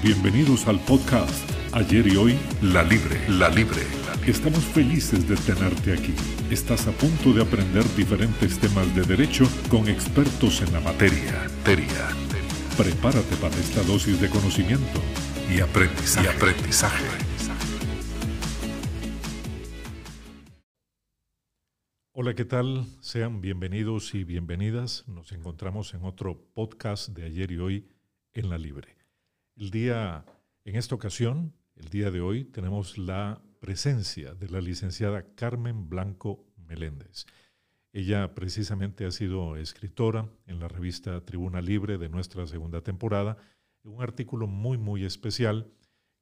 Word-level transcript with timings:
Bienvenidos 0.00 0.68
al 0.68 0.78
podcast 0.78 1.50
Ayer 1.74 2.06
y 2.06 2.16
Hoy, 2.16 2.38
La 2.62 2.84
Libre, 2.84 3.18
La 3.28 3.48
Libre. 3.48 3.82
Estamos 4.28 4.60
felices 4.60 5.28
de 5.28 5.34
tenerte 5.34 5.92
aquí. 5.92 6.14
Estás 6.52 6.86
a 6.86 6.92
punto 6.92 7.32
de 7.32 7.42
aprender 7.42 7.82
diferentes 7.96 8.60
temas 8.60 8.94
de 8.94 9.02
derecho 9.02 9.44
con 9.68 9.88
expertos 9.88 10.62
en 10.62 10.72
la 10.72 10.80
materia. 10.80 11.48
Teria. 11.64 12.10
Prepárate 12.76 13.34
para 13.40 13.56
esta 13.56 13.82
dosis 13.82 14.20
de 14.20 14.30
conocimiento 14.30 15.00
y 15.52 15.60
aprendizaje. 15.60 16.26
Y 16.26 16.30
aprendizaje. 16.30 17.04
Hola, 22.12 22.34
¿qué 22.34 22.44
tal? 22.44 22.86
Sean 23.00 23.40
bienvenidos 23.40 24.14
y 24.14 24.22
bienvenidas. 24.22 25.08
Nos 25.08 25.32
encontramos 25.32 25.92
en 25.94 26.04
otro 26.04 26.40
podcast 26.54 27.08
de 27.08 27.24
ayer 27.24 27.50
y 27.50 27.58
hoy 27.58 27.88
en 28.32 28.48
la 28.48 28.58
Libre. 28.58 28.97
El 29.58 29.72
día, 29.72 30.24
en 30.64 30.76
esta 30.76 30.94
ocasión, 30.94 31.52
el 31.74 31.88
día 31.88 32.12
de 32.12 32.20
hoy, 32.20 32.44
tenemos 32.44 32.96
la 32.96 33.42
presencia 33.58 34.32
de 34.32 34.48
la 34.48 34.60
licenciada 34.60 35.34
Carmen 35.34 35.88
Blanco 35.88 36.46
Meléndez. 36.56 37.26
Ella 37.92 38.36
precisamente 38.36 39.04
ha 39.04 39.10
sido 39.10 39.56
escritora 39.56 40.28
en 40.46 40.60
la 40.60 40.68
revista 40.68 41.24
Tribuna 41.24 41.60
Libre 41.60 41.98
de 41.98 42.08
nuestra 42.08 42.46
segunda 42.46 42.82
temporada, 42.82 43.36
un 43.82 44.00
artículo 44.00 44.46
muy, 44.46 44.78
muy 44.78 45.04
especial 45.04 45.72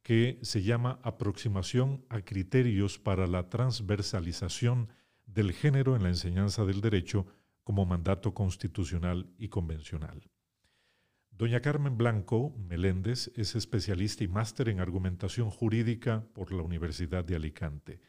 que 0.02 0.38
se 0.40 0.62
llama 0.62 0.98
Aproximación 1.02 2.06
a 2.09 2.23
criterios 2.23 2.98
para 2.98 3.26
la 3.26 3.50
transversalización 3.50 4.88
del 5.26 5.52
género 5.52 5.95
en 5.95 6.04
la 6.04 6.09
enseñanza 6.09 6.64
del 6.64 6.80
derecho 6.80 7.26
como 7.64 7.84
mandato 7.84 8.32
constitucional 8.32 9.28
y 9.37 9.48
convencional. 9.48 10.23
Doña 11.38 11.60
Carmen 11.60 11.98
Blanco 11.98 12.54
Meléndez 12.56 13.30
es 13.34 13.56
especialista 13.56 14.24
y 14.24 14.28
máster 14.28 14.70
en 14.70 14.80
argumentación 14.80 15.51
jurídica 15.51 16.24
por 16.32 16.51
la 16.51 16.62
Universidad 16.62 17.26
de 17.26 17.37
Alicante. 17.37 18.01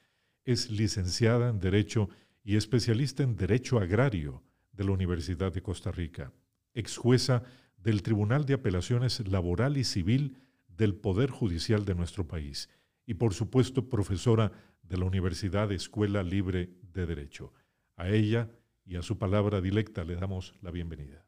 Es 0.46 0.72
licenciada 0.72 1.50
en 1.50 1.60
Derecho 1.60 2.08
y 2.46 2.56
especialista 2.56 3.24
en 3.24 3.36
Derecho 3.36 3.80
Agrario 3.80 4.44
de 4.72 4.86
la 4.86 4.92
Universidad 4.92 5.52
de 5.52 5.62
Costa 5.62 5.92
Rica. 5.92 6.32
Ex 6.74 6.96
jueza 6.96 7.44
del 7.76 8.02
Tribunal 8.02 8.46
de 8.46 8.54
Apelaciones 8.54 9.28
Laboral 9.28 9.76
y 9.76 9.84
Civil 9.84 10.38
del 10.70 10.96
Poder 10.96 11.30
Judicial 11.30 11.84
de 11.84 11.96
nuestro 11.96 12.30
país. 12.30 12.70
Y 13.06 13.16
por 13.16 13.34
supuesto 13.34 13.90
profesora 13.90 14.54
de 14.84 14.98
la 14.98 15.04
Universidad 15.04 15.70
Escuela 15.74 16.24
Libre 16.24 16.70
de 16.94 17.06
Derecho. 17.06 17.52
A 17.98 18.08
ella 18.08 18.50
y 18.86 18.96
a 18.96 19.02
su 19.02 19.18
palabra 19.18 19.60
directa 19.60 20.06
le 20.06 20.16
damos 20.16 20.54
la 20.62 20.72
bienvenida. 20.72 21.26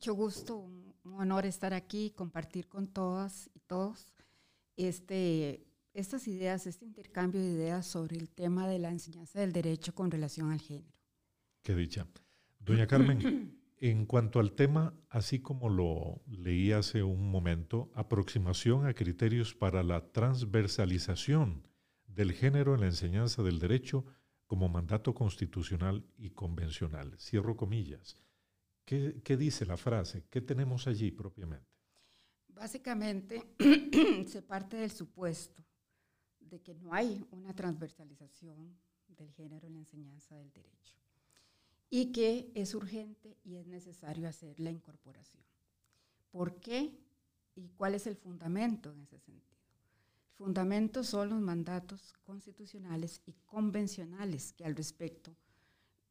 Mucho 0.00 0.14
gusto, 0.14 0.66
un 1.04 1.14
honor 1.14 1.46
estar 1.46 1.74
aquí, 1.74 2.10
compartir 2.10 2.68
con 2.68 2.86
todas 2.86 3.50
y 3.54 3.60
todos 3.60 4.12
este, 4.76 5.66
estas 5.92 6.28
ideas, 6.28 6.66
este 6.66 6.84
intercambio 6.84 7.40
de 7.40 7.48
ideas 7.48 7.86
sobre 7.86 8.16
el 8.16 8.30
tema 8.30 8.68
de 8.68 8.78
la 8.78 8.90
enseñanza 8.90 9.40
del 9.40 9.52
derecho 9.52 9.94
con 9.94 10.10
relación 10.10 10.50
al 10.50 10.60
género. 10.60 10.94
Qué 11.62 11.74
dicha. 11.74 12.06
Doña 12.58 12.86
Carmen, 12.86 13.60
en 13.78 14.06
cuanto 14.06 14.40
al 14.40 14.52
tema, 14.52 14.94
así 15.08 15.40
como 15.40 15.68
lo 15.68 16.22
leí 16.26 16.72
hace 16.72 17.02
un 17.02 17.30
momento, 17.30 17.90
aproximación 17.94 18.86
a 18.86 18.94
criterios 18.94 19.54
para 19.54 19.82
la 19.82 20.12
transversalización 20.12 21.66
del 22.06 22.32
género 22.32 22.74
en 22.74 22.80
la 22.80 22.86
enseñanza 22.86 23.42
del 23.42 23.58
derecho 23.58 24.04
como 24.46 24.68
mandato 24.68 25.14
constitucional 25.14 26.04
y 26.18 26.30
convencional. 26.30 27.16
Cierro 27.18 27.56
comillas. 27.56 28.16
¿Qué, 28.90 29.36
dice 29.36 29.64
la 29.64 29.76
frase? 29.76 30.24
¿Qué 30.28 30.40
tenemos 30.40 30.88
allí 30.88 31.12
propiamente? 31.12 31.64
Básicamente 32.48 33.54
se 34.26 34.42
parte 34.42 34.78
del 34.78 34.90
supuesto 34.90 35.62
de 36.40 36.60
que 36.60 36.74
no 36.74 36.92
hay 36.92 37.24
una 37.30 37.54
transversalización 37.54 38.76
del 39.06 39.30
género 39.30 39.68
en 39.68 39.74
la 39.74 39.78
enseñanza 39.78 40.34
del 40.34 40.50
derecho 40.50 40.96
y 41.88 42.10
que 42.10 42.50
es 42.56 42.74
urgente 42.74 43.38
y 43.44 43.54
es 43.54 43.68
necesario 43.68 44.28
hacer 44.28 44.58
la 44.58 44.72
incorporación. 44.72 45.44
¿Por 46.32 46.58
qué 46.58 46.98
y 47.54 47.68
cuál 47.68 47.94
es 47.94 48.08
el 48.08 48.16
fundamento 48.16 48.90
en 48.90 49.02
ese 49.02 49.20
sentido? 49.20 49.60
El 50.30 50.34
fundamento 50.34 51.04
son 51.04 51.28
los 51.28 51.40
mandatos 51.40 52.12
constitucionales 52.24 53.22
y 53.24 53.34
convencionales 53.46 54.52
que 54.52 54.64
al 54.64 54.74
respecto 54.74 55.36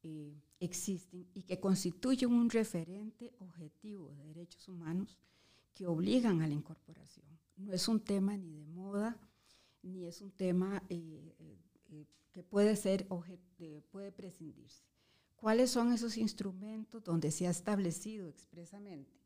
eh, 0.03 0.41
existen 0.59 1.27
y 1.33 1.43
que 1.43 1.59
constituyen 1.59 2.31
un 2.31 2.49
referente 2.49 3.33
objetivo 3.39 4.11
de 4.11 4.23
derechos 4.25 4.67
humanos 4.67 5.17
que 5.73 5.87
obligan 5.87 6.41
a 6.41 6.47
la 6.47 6.53
incorporación. 6.53 7.25
No 7.57 7.73
es 7.73 7.87
un 7.87 7.99
tema 7.99 8.37
ni 8.37 8.51
de 8.51 8.65
moda, 8.65 9.17
ni 9.81 10.05
es 10.05 10.21
un 10.21 10.31
tema 10.31 10.83
eh, 10.89 11.35
eh, 11.89 12.05
que 12.31 12.43
puede 12.43 12.75
ser 12.75 13.07
puede 13.91 14.11
prescindirse. 14.11 14.83
¿Cuáles 15.35 15.71
son 15.71 15.93
esos 15.93 16.17
instrumentos 16.17 17.03
donde 17.03 17.31
se 17.31 17.47
ha 17.47 17.49
establecido 17.49 18.27
expresamente? 18.27 19.19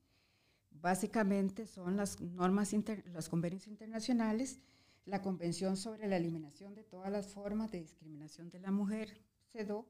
Básicamente 0.69 1.65
son 1.65 1.97
las 1.97 2.19
normas, 2.21 2.73
los 3.13 3.29
convenios 3.29 3.67
internacionales, 3.67 4.59
la 5.05 5.21
Convención 5.21 5.75
sobre 5.75 6.07
la 6.07 6.17
Eliminación 6.17 6.75
de 6.75 6.83
todas 6.83 7.11
las 7.11 7.27
formas 7.27 7.71
de 7.71 7.81
discriminación 7.81 8.49
de 8.49 8.59
la 8.59 8.71
mujer, 8.71 9.17
CEDO, 9.51 9.87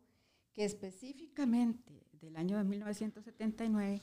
que 0.53 0.66
específicamente 0.66 2.03
del 2.22 2.38
año 2.38 2.58
de 2.58 2.64
1979, 2.64 4.02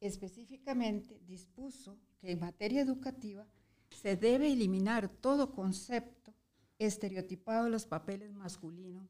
específicamente 0.00 1.20
dispuso 1.26 1.98
que 2.20 2.32
en 2.32 2.40
materia 2.40 2.80
educativa 2.80 3.46
se 3.90 4.16
debe 4.16 4.52
eliminar 4.52 5.08
todo 5.08 5.52
concepto 5.52 6.34
estereotipado 6.78 7.64
de 7.64 7.70
los 7.70 7.86
papeles 7.86 8.32
masculino 8.32 9.08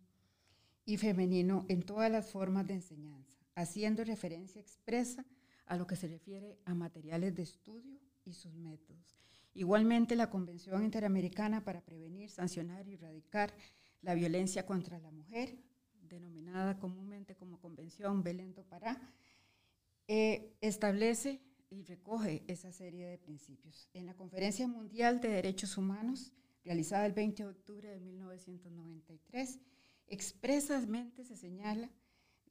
y 0.85 0.97
femenino 0.97 1.65
en 1.69 1.83
todas 1.83 2.11
las 2.11 2.31
formas 2.31 2.67
de 2.67 2.75
enseñanza, 2.75 3.39
haciendo 3.55 4.05
referencia 4.05 4.61
expresa 4.61 5.25
a 5.67 5.77
lo 5.77 5.87
que 5.87 5.97
se 5.97 6.09
refiere 6.09 6.59
a 6.65 6.75
materiales 6.75 7.35
de 7.35 7.43
estudio 7.43 7.99
y 8.25 8.35
sus 8.35 8.55
métodos. 8.55 9.17
Igualmente, 9.55 10.17
la 10.17 10.31
Convención 10.31 10.85
Interamericana 10.85 11.65
para 11.65 11.81
Prevenir, 11.81 12.31
Sancionar 12.31 12.87
y 12.89 12.95
Erradicar 12.95 13.55
la 14.03 14.15
Violencia 14.15 14.67
contra 14.67 14.99
la 14.99 15.11
Mujer 15.11 15.57
denominada 16.15 16.79
comúnmente 16.79 17.35
como 17.35 17.61
Convención 17.61 18.23
Belén 18.23 18.55
do 18.55 18.65
Pará, 18.65 18.95
eh, 20.09 20.55
establece 20.61 21.41
y 21.71 21.83
recoge 21.83 22.43
esa 22.47 22.73
serie 22.73 23.07
de 23.07 23.19
principios. 23.19 23.89
En 23.95 24.07
la 24.07 24.15
Conferencia 24.15 24.67
Mundial 24.67 25.21
de 25.21 25.29
Derechos 25.29 25.77
Humanos, 25.77 26.33
realizada 26.65 27.07
el 27.07 27.13
20 27.13 27.43
de 27.43 27.49
octubre 27.49 27.89
de 27.89 28.01
1993, 28.01 29.59
expresamente 30.07 31.25
se 31.25 31.37
señala 31.37 31.91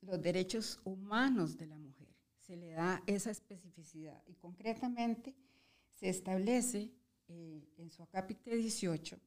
los 0.02 0.22
derechos 0.22 0.80
humanos 0.84 1.58
de 1.58 1.68
la 1.68 1.78
mujer. 1.78 2.10
Se 2.40 2.58
le 2.58 2.72
da 2.72 3.02
esa 3.08 3.32
especificidad 3.32 4.22
y 4.28 4.36
concretamente 4.36 5.36
se 5.92 6.10
establece 6.10 6.92
eh, 7.30 7.70
en 7.78 7.90
su 7.90 8.04
acápite 8.04 8.56
18 8.56 9.18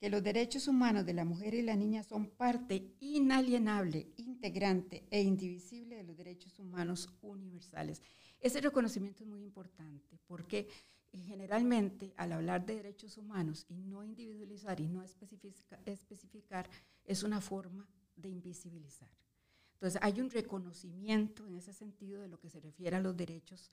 que 0.00 0.08
los 0.08 0.22
derechos 0.22 0.66
humanos 0.66 1.04
de 1.04 1.12
la 1.12 1.26
mujer 1.26 1.52
y 1.52 1.60
la 1.60 1.76
niña 1.76 2.02
son 2.02 2.30
parte 2.30 2.96
inalienable, 3.00 4.08
integrante 4.16 5.04
e 5.10 5.20
indivisible 5.20 5.96
de 5.96 6.04
los 6.04 6.16
derechos 6.16 6.58
humanos 6.58 7.10
universales. 7.20 8.00
Ese 8.40 8.62
reconocimiento 8.62 9.22
es 9.22 9.28
muy 9.28 9.42
importante 9.42 10.18
porque 10.26 10.68
eh, 11.12 11.18
generalmente 11.26 12.14
al 12.16 12.32
hablar 12.32 12.64
de 12.64 12.76
derechos 12.76 13.18
humanos 13.18 13.66
y 13.68 13.82
no 13.82 14.02
individualizar 14.02 14.80
y 14.80 14.88
no 14.88 15.02
especificar, 15.02 16.70
es 17.04 17.22
una 17.22 17.42
forma 17.42 17.86
de 18.16 18.30
invisibilizar. 18.30 19.10
Entonces 19.74 20.00
hay 20.02 20.18
un 20.18 20.30
reconocimiento 20.30 21.46
en 21.46 21.56
ese 21.56 21.74
sentido 21.74 22.22
de 22.22 22.28
lo 22.28 22.40
que 22.40 22.48
se 22.48 22.60
refiere 22.60 22.96
a 22.96 23.00
los 23.00 23.14
derechos 23.14 23.70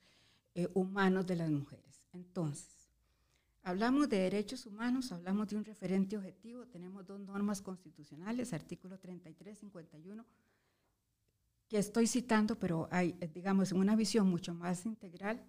eh, 0.54 0.68
humanos 0.74 1.26
de 1.26 1.36
las 1.36 1.50
mujeres. 1.50 2.02
Entonces, 2.12 2.77
Hablamos 3.68 4.08
de 4.08 4.20
derechos 4.20 4.64
humanos, 4.64 5.12
hablamos 5.12 5.46
de 5.48 5.56
un 5.56 5.62
referente 5.62 6.16
objetivo, 6.16 6.66
tenemos 6.68 7.06
dos 7.06 7.20
normas 7.20 7.60
constitucionales, 7.60 8.54
artículo 8.54 8.98
33, 8.98 9.58
51, 9.58 10.24
que 11.68 11.76
estoy 11.76 12.06
citando, 12.06 12.58
pero 12.58 12.88
hay, 12.90 13.12
digamos, 13.34 13.70
en 13.70 13.76
una 13.76 13.94
visión 13.94 14.26
mucho 14.26 14.54
más 14.54 14.86
integral, 14.86 15.44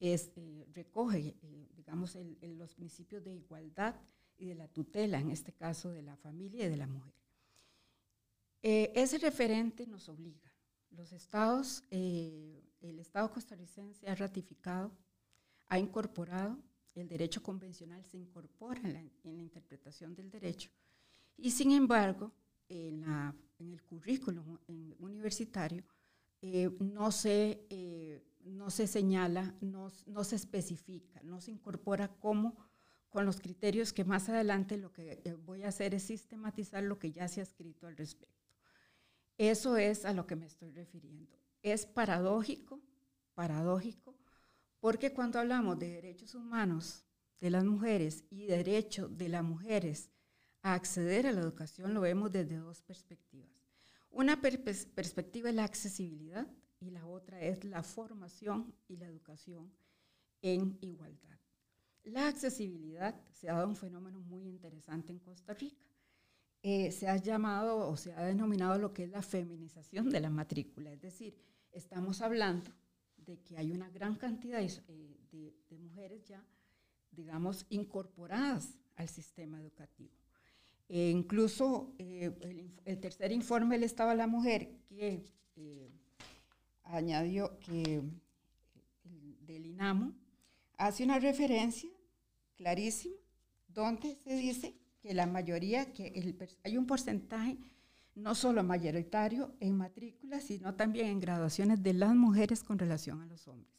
es, 0.00 0.32
eh, 0.34 0.66
recoge, 0.74 1.36
eh, 1.40 1.68
digamos, 1.76 2.18
los 2.42 2.74
principios 2.74 3.22
de 3.22 3.36
igualdad 3.36 3.94
y 4.36 4.46
de 4.46 4.56
la 4.56 4.66
tutela, 4.66 5.20
en 5.20 5.30
este 5.30 5.52
caso 5.52 5.90
de 5.90 6.02
la 6.02 6.16
familia 6.16 6.66
y 6.66 6.68
de 6.68 6.76
la 6.76 6.88
mujer. 6.88 7.14
Eh, 8.60 8.90
ese 8.96 9.18
referente 9.18 9.86
nos 9.86 10.08
obliga. 10.08 10.52
Los 10.90 11.12
estados, 11.12 11.84
el 11.90 12.98
Estado 12.98 13.30
costarricense 13.30 14.08
ha 14.08 14.16
ratificado, 14.16 14.90
ha 15.68 15.78
incorporado 15.78 16.58
el 16.96 17.08
derecho 17.08 17.42
convencional 17.42 18.04
se 18.04 18.16
incorpora 18.16 18.80
en 18.82 18.94
la, 19.36 19.42
interpretación 19.42 20.14
del 20.14 20.30
derecho 20.30 20.70
y 21.36 21.50
sin 21.50 21.72
embargo 21.72 22.32
en, 22.68 23.04
el 23.58 23.82
currículum 23.82 24.58
universitario 24.98 25.84
eh, 26.42 26.70
no, 26.80 27.10
se, 27.10 27.66
eh, 27.70 28.22
no 28.44 28.70
se 28.70 28.86
señala, 28.86 29.54
no, 29.60 29.90
no, 30.06 30.24
se 30.24 30.36
especifica, 30.36 31.22
no 31.22 31.40
se 31.40 31.50
incorpora 31.50 32.08
cómo 32.18 32.56
con 33.08 33.24
los 33.24 33.40
criterios 33.40 33.92
que 33.92 34.04
más 34.04 34.28
adelante 34.28 34.76
lo 34.76 34.92
que 34.92 35.22
eh, 35.24 35.34
voy 35.34 35.62
a 35.62 35.68
hacer 35.68 35.94
es 35.94 36.02
sistematizar 36.02 36.82
lo 36.82 36.98
que 36.98 37.12
ya 37.12 37.28
se 37.28 37.40
ha 37.40 37.44
escrito 37.44 37.86
al 37.86 37.96
respecto. 37.96 38.36
Eso 39.38 39.76
es 39.76 40.04
a 40.04 40.12
lo 40.12 40.26
que 40.26 40.36
me 40.36 40.46
estoy 40.46 40.70
refiriendo. 40.70 41.36
Es 41.62 41.86
paradójico, 41.86 42.80
paradójico, 43.34 44.14
porque 44.86 45.12
cuando 45.12 45.40
hablamos 45.40 45.80
de 45.80 45.88
derechos 45.88 46.36
humanos 46.36 47.04
de 47.40 47.50
las 47.50 47.64
mujeres 47.64 48.22
y 48.30 48.46
derecho 48.46 49.08
de 49.08 49.28
las 49.28 49.42
mujeres 49.42 50.12
a 50.62 50.74
acceder 50.74 51.26
a 51.26 51.32
la 51.32 51.40
educación, 51.40 51.92
lo 51.92 52.02
vemos 52.02 52.30
desde 52.30 52.58
dos 52.58 52.82
perspectivas. 52.82 53.50
Una 54.10 54.40
perspectiva 54.40 55.48
es 55.48 55.56
la 55.56 55.64
accesibilidad 55.64 56.46
y 56.78 56.90
la 56.90 57.04
otra 57.04 57.40
es 57.40 57.64
la 57.64 57.82
formación 57.82 58.76
y 58.86 58.96
la 58.96 59.06
educación 59.06 59.72
en 60.40 60.78
igualdad. 60.80 61.40
La 62.04 62.28
accesibilidad 62.28 63.20
se 63.32 63.50
ha 63.50 63.54
dado 63.54 63.66
un 63.66 63.74
fenómeno 63.74 64.20
muy 64.20 64.46
interesante 64.46 65.10
en 65.10 65.18
Costa 65.18 65.52
Rica. 65.54 65.84
Eh, 66.62 66.92
se 66.92 67.08
ha 67.08 67.16
llamado 67.16 67.88
o 67.88 67.96
se 67.96 68.12
ha 68.12 68.22
denominado 68.22 68.78
lo 68.78 68.92
que 68.92 69.02
es 69.02 69.10
la 69.10 69.22
feminización 69.22 70.10
de 70.10 70.20
la 70.20 70.30
matrícula, 70.30 70.92
es 70.92 71.00
decir, 71.00 71.36
estamos 71.72 72.20
hablando 72.20 72.70
de 73.26 73.38
que 73.40 73.56
hay 73.58 73.72
una 73.72 73.90
gran 73.90 74.14
cantidad 74.16 74.60
de, 74.60 75.14
eh, 75.32 75.78
mujeres 75.78 76.24
ya, 76.24 76.44
digamos, 77.10 77.66
incorporadas 77.68 78.78
al 78.94 79.08
sistema 79.08 79.60
educativo. 79.60 80.12
E 80.88 81.10
incluso 81.10 81.92
eh, 81.98 82.32
el, 82.84 83.00
tercer 83.00 83.32
informe 83.32 83.74
del 83.74 83.84
Estado 83.84 84.10
de 84.10 84.16
la 84.16 84.28
Mujer 84.28 84.70
que 84.88 85.24
añadió 86.84 87.58
que 87.58 88.02
del 89.40 89.66
INAMO 89.66 90.14
hace 90.78 91.04
una 91.04 91.18
referencia 91.18 91.90
clarísima 92.56 93.16
donde 93.68 94.16
se 94.16 94.36
dice 94.36 94.76
que 95.00 95.14
la 95.14 95.26
mayoría, 95.26 95.92
que 95.92 96.36
hay 96.64 96.76
un 96.76 96.86
porcentaje 96.86 97.58
no 98.16 98.34
solo 98.34 98.64
mayoritario 98.64 99.54
en 99.60 99.76
matrículas, 99.76 100.44
sino 100.44 100.74
también 100.74 101.08
en 101.08 101.20
graduaciones 101.20 101.82
de 101.82 101.92
las 101.92 102.14
mujeres 102.14 102.64
con 102.64 102.78
relación 102.78 103.20
a 103.20 103.26
los 103.26 103.46
hombres. 103.46 103.72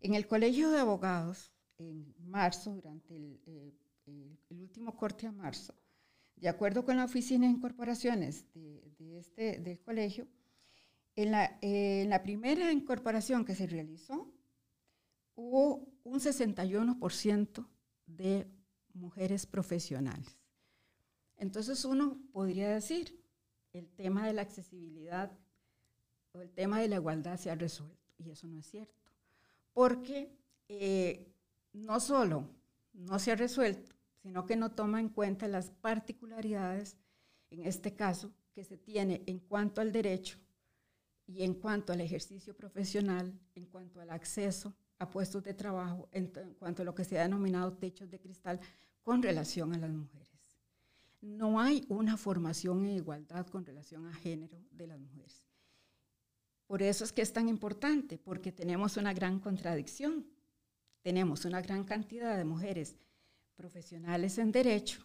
En 0.00 0.14
el 0.14 0.26
Colegio 0.26 0.70
de 0.70 0.78
Abogados, 0.78 1.52
en 1.78 2.14
marzo, 2.18 2.74
durante 2.74 3.16
el, 3.16 3.40
eh, 4.06 4.38
último 4.50 4.96
corte 4.96 5.26
a 5.26 5.32
marzo, 5.32 5.74
de 6.36 6.48
acuerdo 6.48 6.84
con 6.84 6.96
la 6.96 7.04
Oficina 7.04 7.46
de 7.46 7.52
Incorporaciones 7.52 8.46
de, 8.54 9.18
este, 9.18 9.58
del 9.58 9.80
colegio, 9.80 10.28
en 11.16 11.32
la, 11.32 11.58
en 11.60 12.08
la 12.08 12.22
primera 12.22 12.72
incorporación 12.72 13.44
que 13.44 13.54
se 13.54 13.66
realizó, 13.66 14.32
hubo 15.34 15.92
un 16.04 16.20
61% 16.20 17.66
de 18.06 18.46
mujeres 18.94 19.46
profesionales. 19.46 20.36
Entonces 21.36 21.84
uno 21.84 22.20
podría 22.32 22.70
decir, 22.70 23.21
el 23.72 23.88
tema 23.90 24.26
de 24.26 24.32
la 24.32 24.42
accesibilidad 24.42 25.32
o 26.32 26.40
el 26.40 26.50
tema 26.50 26.80
de 26.80 26.88
la 26.88 26.96
igualdad 26.96 27.38
se 27.38 27.50
ha 27.50 27.54
resuelto, 27.54 28.12
y 28.18 28.30
eso 28.30 28.46
no 28.48 28.58
es 28.58 28.66
cierto, 28.66 28.94
porque 29.72 30.34
eh, 30.68 31.32
no 31.72 32.00
solo 32.00 32.48
no 32.92 33.18
se 33.18 33.32
ha 33.32 33.36
resuelto, 33.36 33.92
sino 34.22 34.46
que 34.46 34.56
no 34.56 34.72
toma 34.72 35.00
en 35.00 35.08
cuenta 35.08 35.48
las 35.48 35.70
particularidades, 35.70 36.96
en 37.50 37.66
este 37.66 37.94
caso, 37.94 38.32
que 38.54 38.64
se 38.64 38.76
tiene 38.76 39.22
en 39.26 39.38
cuanto 39.38 39.80
al 39.80 39.92
derecho 39.92 40.38
y 41.26 41.42
en 41.42 41.54
cuanto 41.54 41.92
al 41.92 42.00
ejercicio 42.00 42.54
profesional, 42.54 43.38
en 43.54 43.66
cuanto 43.66 44.00
al 44.00 44.10
acceso 44.10 44.74
a 44.98 45.08
puestos 45.08 45.42
de 45.42 45.54
trabajo, 45.54 46.08
en, 46.12 46.28
cuanto 46.58 46.82
a 46.82 46.84
lo 46.84 46.94
que 46.94 47.04
se 47.04 47.18
ha 47.18 47.22
denominado 47.22 47.72
techos 47.72 48.10
de 48.10 48.20
cristal 48.20 48.60
con 49.02 49.22
relación 49.22 49.74
a 49.74 49.78
las 49.78 49.90
mujeres. 49.90 50.31
No 51.22 51.58
hay 51.58 51.86
una 51.88 52.16
formación 52.18 52.84
en 52.84 52.96
igualdad 52.96 53.46
con 53.46 53.64
relación 53.64 54.06
a 54.06 54.12
género 54.12 54.62
de 54.70 54.86
las 54.86 55.00
mujeres. 55.00 55.42
Por 56.66 56.82
eso 56.82 57.04
es 57.04 57.12
que 57.12 57.22
es 57.22 57.32
tan 57.32 57.48
importante, 57.48 58.18
porque 58.18 58.52
tenemos 58.52 58.96
una 58.96 59.14
gran 59.14 59.40
contradicción. 59.40 60.26
Tenemos 61.02 61.44
una 61.44 61.60
gran 61.60 61.84
cantidad 61.84 62.36
de 62.36 62.44
mujeres 62.44 62.96
profesionales 63.56 64.38
en 64.38 64.52
derecho, 64.52 65.04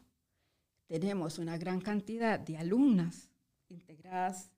tenemos 0.88 1.38
una 1.38 1.58
gran 1.58 1.82
cantidad 1.82 2.40
de 2.40 2.58
alumnas 2.58 3.30
integradas 3.70 4.52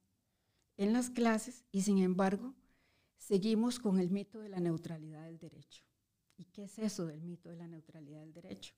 en 0.78 0.94
las 0.94 1.10
clases 1.10 1.66
y 1.72 1.82
sin 1.82 1.98
embargo 1.98 2.54
seguimos 3.18 3.80
con 3.80 4.00
el 4.00 4.12
mito 4.12 4.40
de 4.40 4.50
la 4.50 4.60
neutralidad 4.60 5.26
del 5.26 5.40
derecho. 5.40 5.84
¿Y 6.38 6.46
qué 6.46 6.64
es 6.64 6.78
eso 6.80 7.06
del 7.06 7.22
mito 7.22 7.50
de 7.50 7.58
la 7.58 7.68
neutralidad 7.68 8.22
del 8.22 8.34
derecho? 8.34 8.74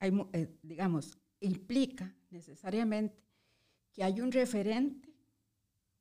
Eh, 0.00 0.58
digamos, 0.62 1.18
implica 1.40 2.14
necesariamente 2.30 3.22
que 3.92 4.02
hay 4.02 4.20
un 4.20 4.32
referente, 4.32 5.12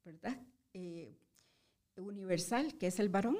¿verdad? 0.03 0.41
Eh, 0.73 1.17
universal, 1.97 2.77
que 2.77 2.87
es 2.87 2.99
el 2.99 3.09
varón, 3.09 3.37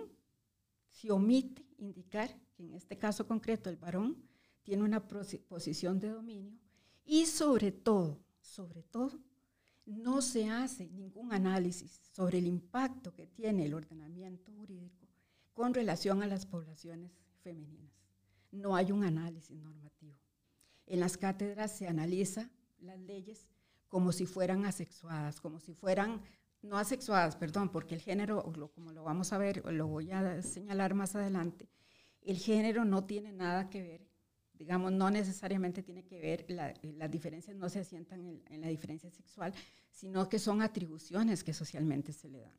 se 0.89 1.11
omite 1.11 1.65
indicar 1.77 2.29
que 2.53 2.63
en 2.63 2.73
este 2.73 2.97
caso 2.97 3.25
concreto 3.27 3.69
el 3.69 3.77
varón 3.77 4.23
tiene 4.63 4.83
una 4.83 5.07
posición 5.07 5.99
de 5.99 6.09
dominio 6.09 6.57
y 7.05 7.25
sobre 7.25 7.71
todo, 7.71 8.19
sobre 8.41 8.83
todo, 8.83 9.19
no 9.85 10.21
se 10.21 10.49
hace 10.49 10.89
ningún 10.89 11.33
análisis 11.33 11.99
sobre 12.11 12.37
el 12.37 12.47
impacto 12.47 13.13
que 13.13 13.27
tiene 13.27 13.65
el 13.65 13.73
ordenamiento 13.73 14.51
jurídico 14.53 15.07
con 15.53 15.73
relación 15.73 16.23
a 16.23 16.27
las 16.27 16.45
poblaciones 16.45 17.11
femeninas. 17.41 17.91
No 18.51 18.75
hay 18.75 18.91
un 18.91 19.03
análisis 19.03 19.59
normativo. 19.59 20.22
En 20.85 20.99
las 20.99 21.17
cátedras 21.17 21.71
se 21.71 21.87
analiza 21.87 22.49
las 22.79 22.99
leyes 22.99 23.47
como 23.87 24.11
si 24.11 24.25
fueran 24.25 24.65
asexuadas, 24.65 25.39
como 25.39 25.59
si 25.59 25.73
fueran, 25.73 26.21
no 26.61 26.77
asexuadas, 26.77 27.35
perdón, 27.35 27.69
porque 27.69 27.95
el 27.95 28.01
género, 28.01 28.43
como 28.73 28.91
lo 28.91 29.03
vamos 29.03 29.33
a 29.33 29.37
ver, 29.37 29.63
lo 29.71 29.87
voy 29.87 30.11
a 30.11 30.41
señalar 30.41 30.93
más 30.93 31.15
adelante, 31.15 31.69
el 32.21 32.37
género 32.37 32.85
no 32.85 33.03
tiene 33.03 33.31
nada 33.33 33.69
que 33.69 33.81
ver 33.81 34.13
digamos, 34.53 34.91
no 34.91 35.09
necesariamente 35.09 35.83
tiene 35.83 36.05
que 36.05 36.19
ver, 36.19 36.45
las 36.49 37.11
diferencias 37.11 37.55
no 37.55 37.69
se 37.69 37.79
asientan 37.79 38.41
en, 38.49 38.61
la 38.61 38.67
diferencia 38.67 39.09
sexual, 39.09 39.53
sino 39.91 40.29
que 40.29 40.39
son 40.39 40.61
atribuciones 40.61 41.43
que 41.43 41.53
socialmente 41.53 42.13
se 42.13 42.29
le 42.29 42.39
dan. 42.39 42.57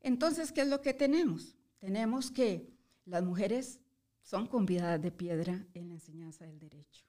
Entonces, 0.00 0.52
¿qué 0.52 0.62
es 0.62 0.68
lo 0.68 0.82
que 0.82 0.94
tenemos? 0.94 1.56
Tenemos 1.78 2.30
que 2.30 2.68
las 3.06 3.22
mujeres 3.22 3.80
son 4.20 4.46
convidadas 4.46 5.00
de 5.00 5.10
piedra 5.10 5.66
en 5.74 5.88
la 5.88 5.94
enseñanza 5.94 6.44
del 6.44 6.58
derecho. 6.58 7.06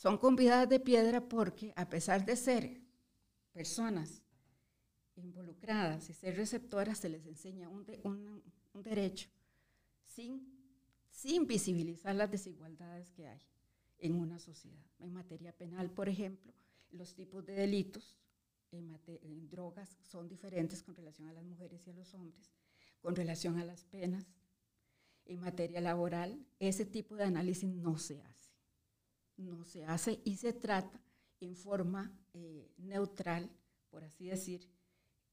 Son 0.00 0.16
convidadas 0.16 0.66
de 0.66 0.80
piedra 0.80 1.28
porque 1.28 1.74
a 1.76 1.86
pesar 1.90 2.24
de 2.24 2.34
ser 2.34 2.80
personas 3.52 4.22
involucradas 5.14 6.08
y 6.08 6.14
ser 6.14 6.38
receptoras, 6.38 6.96
se 6.96 7.10
les 7.10 7.26
enseña 7.26 7.68
un, 7.68 7.84
derecho 8.82 9.28
sin 10.06 10.58
sin 11.10 11.46
visibilizar 11.46 12.14
las 12.14 12.30
desigualdades 12.30 13.10
que 13.10 13.28
hay 13.28 13.42
en 13.98 14.14
una 14.14 14.38
sociedad. 14.38 14.86
En 15.00 15.12
materia 15.12 15.52
penal, 15.52 15.90
por 15.90 16.08
ejemplo, 16.08 16.54
los 16.92 17.14
tipos 17.14 17.44
de 17.44 17.52
delitos 17.52 18.16
en, 18.70 19.50
drogas 19.50 19.98
son 20.00 20.28
diferentes 20.28 20.82
con 20.82 20.96
relación 20.96 21.28
a 21.28 21.34
las 21.34 21.44
mujeres 21.44 21.86
y 21.86 21.90
a 21.90 21.92
los 21.92 22.14
hombres, 22.14 22.54
con 23.02 23.14
relación 23.14 23.58
a 23.58 23.66
las 23.66 23.84
penas. 23.84 24.24
En 25.26 25.40
materia 25.40 25.82
laboral, 25.82 26.42
ese 26.58 26.86
tipo 26.86 27.16
de 27.16 27.24
análisis 27.24 27.68
no 27.68 27.98
se 27.98 28.22
hace. 28.22 28.49
No 29.40 29.64
se 29.64 29.84
hace 29.84 30.20
y 30.24 30.36
se 30.36 30.52
trata 30.52 31.00
en 31.40 31.56
forma 31.56 32.12
eh, 32.34 32.70
neutral, 32.76 33.50
por 33.88 34.04
así 34.04 34.26
decir, 34.26 34.68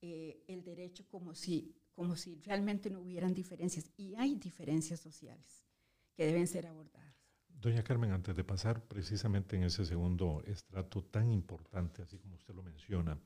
eh, 0.02 0.46
el 0.48 0.64
derecho 0.64 1.06
como 1.10 1.36
si, 1.36 1.76
como 1.92 2.16
si 2.16 2.40
realmente 2.42 2.90
no 2.90 3.02
hubieran 3.02 3.34
diferencias. 3.34 3.92
Y 3.98 4.16
hay 4.16 4.36
diferencias 4.36 5.02
sociales 5.02 5.68
que 6.16 6.26
deben 6.26 6.48
ser 6.48 6.68
abordadas. 6.68 7.16
Doña 7.50 7.84
Carmen, 7.84 8.12
antes 8.12 8.36
de 8.36 8.44
pasar 8.44 8.88
precisamente 8.88 9.58
en 9.58 9.64
ese 9.64 9.84
segundo 9.84 10.42
estrato 10.46 11.04
tan 11.04 11.30
importante, 11.32 12.02
así 12.02 12.18
como 12.18 12.36
usted 12.36 12.54
lo 12.54 12.64
menciona, 12.64 13.20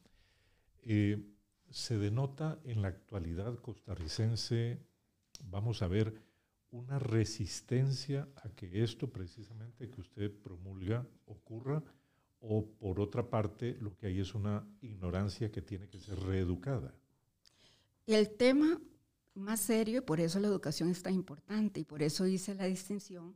eh, 0.81 1.21
se 1.69 1.97
denota 1.97 2.59
en 2.63 2.81
la 2.81 2.87
actualidad 2.87 3.59
costarricense, 3.59 4.79
vamos 5.43 5.81
a 5.81 5.87
ver, 5.87 6.30
una 6.71 6.99
resistencia 6.99 8.27
a 8.43 8.49
que 8.49 8.83
esto 8.83 9.09
precisamente 9.09 9.89
que 9.89 10.01
usted 10.01 10.31
promulga 10.31 11.05
ocurra, 11.25 11.83
o 12.39 12.65
por 12.65 12.99
otra 12.99 13.29
parte, 13.29 13.77
lo 13.79 13.95
que 13.95 14.07
hay 14.07 14.19
es 14.19 14.33
una 14.33 14.65
ignorancia 14.81 15.51
que 15.51 15.61
tiene 15.61 15.87
que 15.87 15.99
ser 15.99 16.19
reeducada. 16.19 16.95
El 18.07 18.29
tema 18.31 18.81
más 19.35 19.59
serio, 19.59 20.05
por 20.05 20.19
eso 20.19 20.39
la 20.39 20.47
educación 20.47 20.89
es 20.89 21.03
tan 21.03 21.13
importante 21.13 21.79
y 21.79 21.83
por 21.83 22.01
eso 22.01 22.25
hice 22.25 22.55
la 22.55 22.65
distinción 22.65 23.35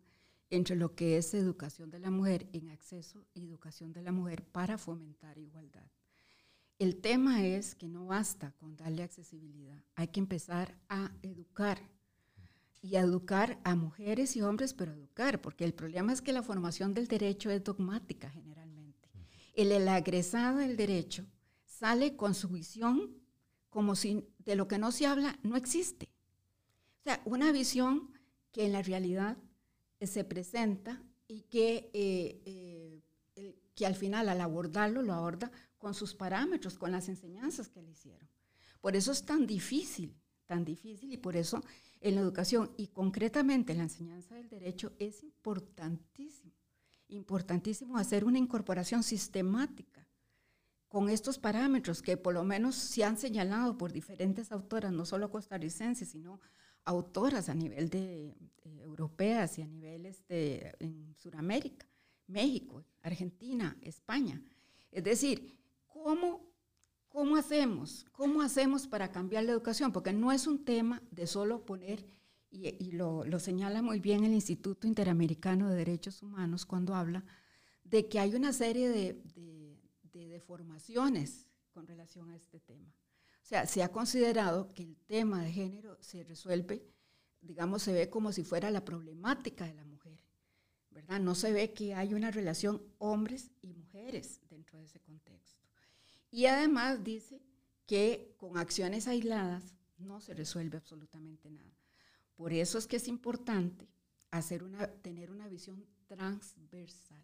entre 0.50 0.76
lo 0.76 0.96
que 0.96 1.18
es 1.18 1.34
educación 1.34 1.90
de 1.90 2.00
la 2.00 2.12
mujer 2.12 2.48
en 2.54 2.70
acceso 2.70 3.26
y 3.34 3.44
educación 3.44 3.94
de 3.94 4.02
la 4.02 4.12
mujer 4.12 4.44
para 4.44 4.78
fomentar 4.78 5.38
igualdad. 5.38 5.88
El 6.80 6.98
tema 6.98 7.46
es 7.46 7.76
que 7.76 7.88
no 7.88 8.08
basta 8.08 8.52
con 8.54 8.76
darle 8.76 9.04
accesibilidad, 9.04 9.82
hay 9.96 10.08
que 10.08 10.20
empezar 10.20 10.78
a 10.90 11.12
educar 11.22 11.95
y 12.82 12.96
educar 12.98 13.60
a 13.64 13.76
mujeres 13.76 14.36
y 14.36 14.42
hombres, 14.42 14.74
pero 14.74 14.94
educar, 14.94 15.42
porque 15.42 15.66
el 15.66 15.74
problema 15.74 16.14
es 16.14 16.22
que 16.22 16.34
la 16.34 16.44
formación 16.44 16.94
del 16.94 17.08
derecho 17.08 17.50
es 17.50 17.64
dogmática 17.64 18.30
generalmente. 18.30 19.10
El, 19.54 19.72
el 19.72 19.88
agresado 19.88 20.60
del 20.60 20.78
derecho 20.78 21.26
sale 21.66 22.16
con 22.16 22.36
su 22.36 22.50
visión 22.50 23.26
como 23.70 23.96
si 23.96 24.26
de 24.40 24.56
lo 24.56 24.68
que 24.68 24.78
no 24.78 24.92
se 24.92 25.06
habla 25.06 25.38
no 25.44 25.58
existe. 25.58 26.10
O 27.00 27.04
sea, 27.04 27.22
una 27.26 27.52
visión 27.52 28.12
que 28.52 28.66
en 28.66 28.72
la 28.72 28.82
realidad 28.82 29.38
eh, 30.00 30.08
se 30.08 30.24
presenta 30.24 31.04
y 31.28 31.42
que, 31.42 31.90
eh, 31.94 33.02
eh, 33.36 33.56
que 33.76 33.86
al 33.86 33.96
final 33.96 34.30
al 34.30 34.40
abordarlo 34.40 35.02
lo 35.02 35.14
aborda 35.14 35.52
con 35.78 35.94
sus 35.94 36.14
parámetros, 36.14 36.78
con 36.78 36.92
las 36.92 37.10
enseñanzas 37.10 37.68
que 37.68 37.82
le 37.82 37.92
hicieron. 37.92 38.30
Por 38.80 38.96
eso 38.96 39.12
es 39.12 39.26
tan 39.26 39.46
difícil, 39.46 40.16
tan 40.46 40.64
difícil 40.64 41.12
y 41.12 41.18
por 41.18 41.36
eso 41.36 41.62
en 42.06 42.14
la 42.14 42.22
educación 42.22 42.72
y 42.78 42.90
concretamente 42.90 43.72
en 43.72 43.80
la 43.80 43.86
enseñanza 43.86 44.36
del 44.36 44.48
derecho 44.48 44.94
es 45.00 45.24
importantísimo, 45.24 46.54
importantísimo 47.08 47.98
hacer 47.98 48.26
una 48.26 48.38
incorporación 48.38 49.02
sistemática 49.02 50.08
con 50.88 51.10
estos 51.10 51.40
parámetros 51.40 52.04
que 52.04 52.16
por 52.16 52.36
lo 52.36 52.44
menos 52.44 52.76
se 52.76 53.04
han 53.04 53.18
señalado 53.18 53.76
por 53.76 53.92
diferentes 53.92 54.52
autoras, 54.52 54.92
no 54.92 55.04
solo 55.08 55.32
costarricenses, 55.32 56.10
sino 56.10 56.40
autoras 56.84 57.50
a 57.50 57.56
nivel 57.56 57.90
de, 57.90 58.36
europeas 58.64 59.58
y 59.58 59.64
a 59.64 59.68
niveles 59.68 60.28
de 60.28 60.76
en 60.78 61.16
Sudamérica, 61.16 61.88
México, 62.28 62.86
Argentina, 63.02 63.76
España. 63.82 64.44
Es 64.92 65.04
decir, 65.04 65.58
¿cómo 65.88 66.55
¿Cómo 67.16 67.38
hacemos? 67.38 68.06
¿Cómo 68.12 68.42
hacemos 68.42 68.88
para 68.88 69.10
cambiar 69.10 69.46
la 69.46 69.54
educación? 69.54 69.94
Porque 69.94 70.12
no 70.12 70.34
es 70.34 70.48
un 70.48 70.66
tema 70.66 71.02
de 71.12 71.28
solo 71.28 71.64
poner, 71.64 72.06
y, 72.52 72.92
lo, 72.92 73.24
señala 73.40 73.82
muy 73.82 74.02
bien 74.02 74.26
el 74.26 74.34
Instituto 74.34 74.86
Interamericano 74.86 75.70
de 75.70 75.78
Derechos 75.78 76.22
Humanos 76.22 76.66
cuando 76.66 76.94
habla 76.94 77.24
de 77.86 78.10
que 78.10 78.20
hay 78.20 78.36
una 78.36 78.52
serie 78.52 78.90
de, 78.90 79.24
de 80.12 80.28
deformaciones 80.28 81.48
con 81.72 81.88
relación 81.88 82.32
a 82.32 82.36
este 82.36 82.60
tema. 82.60 82.94
O 83.42 83.46
sea, 83.46 83.66
se 83.66 83.82
ha 83.82 83.94
considerado 83.94 84.74
que 84.74 84.84
el 84.84 84.98
tema 84.98 85.42
de 85.42 85.54
género 85.54 85.98
se 86.02 86.22
resuelve, 86.26 86.86
digamos, 87.40 87.84
se 87.84 87.94
ve 87.94 88.10
como 88.10 88.34
si 88.34 88.44
fuera 88.44 88.70
la 88.72 88.84
problemática 88.84 89.64
de 89.66 89.74
la 89.74 89.86
mujer, 89.86 90.20
¿verdad? 90.90 91.22
No 91.22 91.34
se 91.34 91.54
ve 91.54 91.72
que 91.72 91.96
hay 91.96 92.14
una 92.14 92.30
relación 92.30 92.84
hombres 92.98 93.52
y 93.62 93.72
mujeres 93.72 94.42
dentro 94.50 94.80
de 94.80 94.84
ese 94.84 95.00
contexto. 95.00 95.55
Y 96.36 96.48
además 96.48 97.02
dice 97.02 97.42
que 97.86 98.36
con 98.36 98.58
acciones 98.58 99.08
aisladas 99.08 99.74
no 99.98 100.20
se 100.20 100.34
resuelve 100.34 100.76
absolutamente 100.76 101.50
nada. 101.50 101.80
Por 102.36 102.52
eso 102.52 102.78
es 102.78 102.88
que 102.88 102.98
es 102.98 103.08
importante 103.08 103.88
tener 105.02 105.32
una 105.32 105.48
visión 105.48 105.86
transversal. 106.08 107.24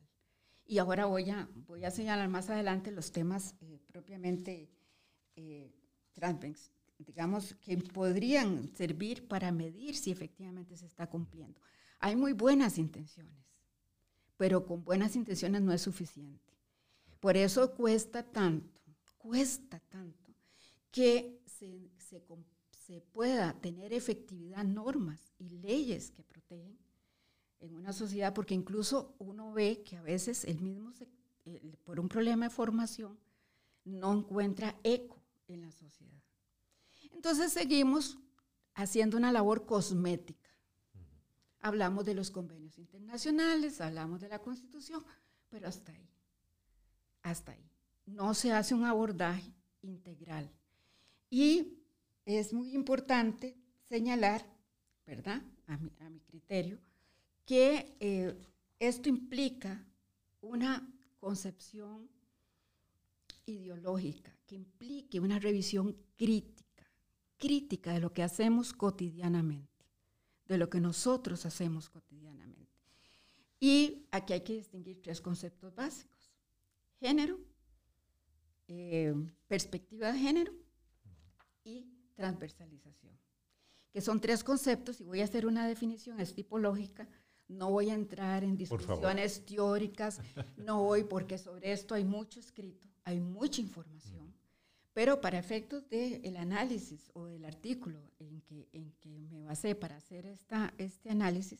Y 0.65 0.77
ahora 0.77 1.07
voy 1.07 1.29
a, 1.29 1.49
voy 1.67 1.83
a 1.83 1.91
señalar 1.91 2.29
más 2.29 2.49
adelante 2.49 2.89
los 2.89 3.11
temas 3.11 3.53
eh, 3.59 3.81
propiamente 3.85 4.69
eh, 5.35 5.69
digamos, 6.99 7.55
que 7.55 7.75
podrían 7.79 8.73
servir 8.77 9.27
para 9.27 9.51
medir 9.51 9.97
si 9.97 10.11
efectivamente 10.11 10.77
se 10.77 10.85
está 10.85 11.07
cumpliendo. 11.07 11.59
Hay 11.99 12.15
muy 12.15 12.31
buenas 12.31 12.77
intenciones, 12.77 13.43
pero 14.37 14.65
con 14.65 14.85
buenas 14.85 15.17
intenciones 15.17 15.61
no 15.63 15.73
es 15.73 15.81
suficiente. 15.81 16.53
Por 17.19 17.35
eso 17.35 17.75
cuesta 17.75 18.23
tanto 18.23 18.80
cuesta 19.21 19.79
tanto 19.79 20.33
que 20.91 21.41
se, 21.45 22.21
pueda 23.13 23.53
tener 23.61 23.93
efectividad 23.93 24.65
normas 24.65 25.31
y 25.39 25.49
leyes 25.49 26.11
que 26.11 26.23
protegen 26.23 26.77
en 27.61 27.73
una 27.73 27.93
sociedad, 27.93 28.33
porque 28.33 28.53
incluso 28.53 29.15
uno 29.17 29.53
ve 29.53 29.81
que 29.83 29.95
a 29.95 30.01
veces 30.01 30.43
el 30.43 30.59
mismo, 30.59 30.91
por 31.85 32.01
un 32.01 32.09
problema 32.09 32.47
de 32.47 32.53
formación, 32.53 33.17
no 33.85 34.11
encuentra 34.11 34.77
eco 34.83 35.23
en 35.47 35.61
la 35.61 35.71
sociedad. 35.71 36.21
Entonces 37.11 37.53
seguimos 37.53 38.19
haciendo 38.73 39.15
una 39.15 39.31
labor 39.31 39.65
cosmética. 39.65 40.49
Hablamos 41.61 42.03
de 42.03 42.15
los 42.15 42.29
convenios 42.29 42.77
internacionales, 42.77 43.79
hablamos 43.79 44.19
de 44.19 44.27
la 44.27 44.39
Constitución, 44.39 45.05
pero 45.49 45.69
hasta 45.69 45.93
ahí, 45.93 46.09
hasta 47.21 47.53
ahí 47.53 47.70
no 48.05 48.33
se 48.33 48.51
hace 48.51 48.73
un 48.73 48.85
abordaje 48.85 49.53
integral. 49.81 50.49
Y 51.29 51.77
es 52.25 52.53
muy 52.53 52.73
importante 52.73 53.55
señalar, 53.87 54.45
¿verdad? 55.05 55.41
A 55.67 56.09
mi, 56.09 56.19
criterio, 56.21 56.79
que 57.45 57.95
eh, 57.99 58.37
esto 58.79 59.07
implica 59.07 59.85
una 60.41 60.85
concepción 61.19 62.09
ideológica, 63.45 64.35
que 64.45 64.55
implique 64.55 65.19
una 65.19 65.39
revisión 65.39 65.95
crítica, 66.17 66.89
crítica 67.37 67.93
de 67.93 67.99
lo 67.99 68.13
que 68.13 68.23
hacemos 68.23 68.73
cotidianamente, 68.73 69.85
de 70.45 70.57
lo 70.57 70.69
que 70.69 70.81
nosotros 70.81 71.45
hacemos 71.45 71.89
cotidianamente. 71.89 72.61
Y 73.59 74.07
aquí 74.11 74.33
hay 74.33 74.41
que 74.41 74.55
distinguir 74.55 75.01
tres 75.01 75.21
conceptos 75.21 75.73
básicos. 75.75 76.31
Género, 76.99 77.39
eh, 78.73 79.13
perspectiva 79.47 80.11
de 80.11 80.19
género 80.19 80.53
y 81.63 81.87
transversalización, 82.15 83.17
que 83.91 84.01
son 84.01 84.21
tres 84.21 84.43
conceptos 84.43 85.01
y 85.01 85.03
voy 85.03 85.21
a 85.21 85.25
hacer 85.25 85.45
una 85.45 85.67
definición 85.67 86.19
estipológica. 86.19 87.07
No 87.47 87.69
voy 87.69 87.89
a 87.89 87.95
entrar 87.95 88.43
en 88.45 88.55
discusiones 88.55 89.45
teóricas, 89.45 90.21
no 90.57 90.83
voy 90.83 91.03
porque 91.03 91.37
sobre 91.37 91.73
esto 91.73 91.95
hay 91.95 92.05
mucho 92.05 92.39
escrito, 92.39 92.87
hay 93.03 93.19
mucha 93.19 93.59
información, 93.59 94.33
pero 94.93 95.19
para 95.19 95.37
efectos 95.37 95.89
del 95.89 96.37
análisis 96.37 97.11
o 97.13 97.25
del 97.25 97.43
artículo 97.43 97.99
en 98.19 98.41
que, 98.41 98.69
en 98.71 98.91
que 99.01 99.09
me 99.29 99.43
basé 99.43 99.75
para 99.75 99.97
hacer 99.97 100.25
esta, 100.25 100.73
este 100.77 101.09
análisis, 101.09 101.59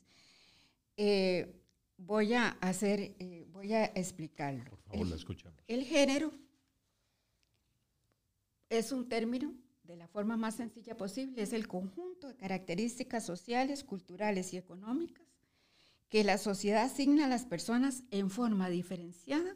eh, 0.95 1.61
voy 1.97 2.33
a 2.33 2.49
hacer, 2.61 3.15
eh, 3.19 3.45
voy 3.51 3.73
a 3.73 3.85
explicarlo. 3.85 4.63
Por 4.63 4.79
favor, 4.79 5.07
la 5.07 5.15
escuchamos. 5.15 5.59
El 5.67 5.83
género 5.83 6.31
es 8.71 8.93
un 8.93 9.09
término 9.09 9.53
de 9.83 9.97
la 9.97 10.07
forma 10.07 10.37
más 10.37 10.55
sencilla 10.55 10.95
posible, 10.95 11.41
es 11.41 11.51
el 11.51 11.67
conjunto 11.67 12.29
de 12.29 12.37
características 12.37 13.25
sociales, 13.25 13.83
culturales 13.83 14.53
y 14.53 14.57
económicas 14.57 15.27
que 16.07 16.23
la 16.23 16.37
sociedad 16.37 16.83
asigna 16.83 17.25
a 17.25 17.29
las 17.29 17.45
personas 17.45 18.03
en 18.11 18.29
forma 18.29 18.69
diferenciada 18.69 19.55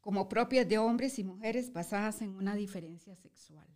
como 0.00 0.30
propias 0.30 0.66
de 0.66 0.78
hombres 0.78 1.18
y 1.18 1.24
mujeres 1.24 1.74
basadas 1.74 2.22
en 2.22 2.30
una 2.30 2.54
diferencia 2.56 3.14
sexual, 3.16 3.66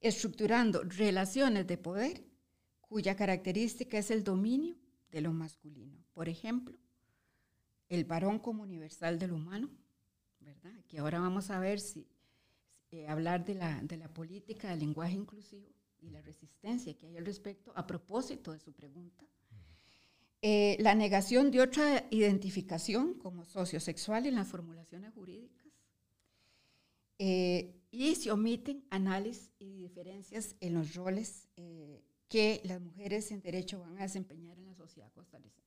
estructurando 0.00 0.82
relaciones 0.82 1.66
de 1.66 1.78
poder 1.78 2.24
cuya 2.80 3.14
característica 3.14 3.98
es 3.98 4.10
el 4.10 4.24
dominio 4.24 4.76
de 5.12 5.20
lo 5.20 5.32
masculino. 5.32 6.04
Por 6.12 6.28
ejemplo, 6.28 6.76
el 7.88 8.04
varón 8.04 8.40
como 8.40 8.64
universal 8.64 9.20
del 9.20 9.32
humano, 9.32 9.70
¿verdad? 10.40 10.74
Que 10.88 10.98
ahora 10.98 11.20
vamos 11.20 11.50
a 11.50 11.60
ver 11.60 11.78
si 11.78 12.08
eh, 12.92 13.06
hablar 13.06 13.44
de 13.44 13.54
la, 13.54 13.80
de 13.82 13.96
la 13.96 14.08
política 14.08 14.70
del 14.70 14.80
lenguaje 14.80 15.14
inclusivo 15.14 15.68
y 16.00 16.10
la 16.10 16.20
resistencia 16.22 16.92
que 16.96 17.06
hay 17.06 17.16
al 17.16 17.24
respecto 17.24 17.72
a 17.76 17.86
propósito 17.86 18.52
de 18.52 18.58
su 18.58 18.72
pregunta. 18.72 19.24
Eh, 20.42 20.76
la 20.80 20.96
negación 20.96 21.52
de 21.52 21.60
otra 21.60 22.06
identificación 22.10 23.14
como 23.14 23.44
sociosexual 23.44 24.26
en 24.26 24.34
las 24.34 24.48
formulaciones 24.48 25.12
jurídicas. 25.12 25.66
Eh, 27.18 27.76
y 27.92 28.14
se 28.16 28.32
omiten 28.32 28.82
análisis 28.90 29.52
y 29.60 29.76
diferencias 29.76 30.56
en 30.60 30.74
los 30.74 30.94
roles 30.94 31.48
que 32.28 32.60
las 32.64 32.80
mujeres 32.80 33.30
en 33.30 33.42
derecho 33.42 33.80
van 33.80 33.98
a 33.98 34.02
desempeñar 34.02 34.58
en 34.58 34.66
la 34.66 34.74
sociedad 34.74 35.12
costarricense. 35.12 35.60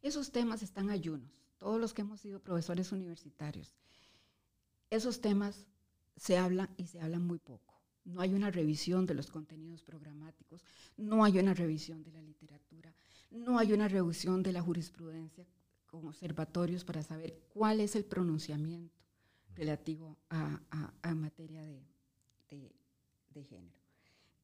Esos 0.00 0.32
temas 0.32 0.62
están 0.62 0.90
ayunos, 0.90 1.30
todos 1.58 1.80
los 1.80 1.92
que 1.92 2.02
hemos 2.02 2.20
sido 2.20 2.40
profesores 2.40 2.92
universitarios. 2.92 3.74
Esos 4.90 5.20
temas 5.20 5.66
se 6.16 6.38
habla 6.38 6.70
y 6.76 6.86
se 6.86 7.00
habla 7.00 7.18
muy 7.18 7.38
poco. 7.38 7.72
No 8.04 8.20
hay 8.20 8.34
una 8.34 8.50
revisión 8.50 9.06
de 9.06 9.14
los 9.14 9.30
contenidos 9.30 9.82
programáticos, 9.82 10.64
no 10.96 11.24
hay 11.24 11.38
una 11.38 11.54
revisión 11.54 12.02
de 12.02 12.10
la 12.10 12.20
literatura, 12.20 12.92
no 13.30 13.58
hay 13.58 13.72
una 13.72 13.88
revisión 13.88 14.42
de 14.42 14.52
la 14.52 14.60
jurisprudencia 14.60 15.46
con 15.86 16.06
observatorios 16.08 16.84
para 16.84 17.02
saber 17.02 17.38
cuál 17.52 17.80
es 17.80 17.94
el 17.94 18.04
pronunciamiento 18.04 18.98
relativo 19.54 20.16
a, 20.30 21.14
materia 21.14 21.62
de, 21.62 21.82
género. 23.48 23.78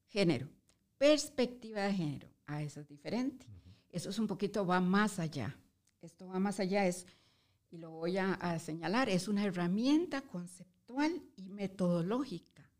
Género, 0.08 0.48
perspectiva 0.96 1.82
de 1.82 1.94
género, 1.94 2.28
a 2.46 2.56
ah, 2.56 2.62
eso 2.62 2.80
es 2.80 2.88
diferente. 2.88 3.46
Eso 3.90 4.10
es 4.10 4.18
un 4.18 4.26
poquito, 4.26 4.66
va 4.66 4.80
más 4.80 5.18
allá. 5.18 5.56
Esto 6.00 6.28
va 6.28 6.38
más 6.38 6.60
allá, 6.60 6.86
es, 6.86 7.06
y 7.70 7.78
lo 7.78 7.90
voy 7.90 8.18
a, 8.18 8.34
a 8.34 8.58
señalar, 8.58 9.08
es 9.08 9.28
una 9.28 9.44
herramienta 9.44 10.22
conceptual 10.22 10.77
y 11.36 11.48
metodológica, 11.48 12.70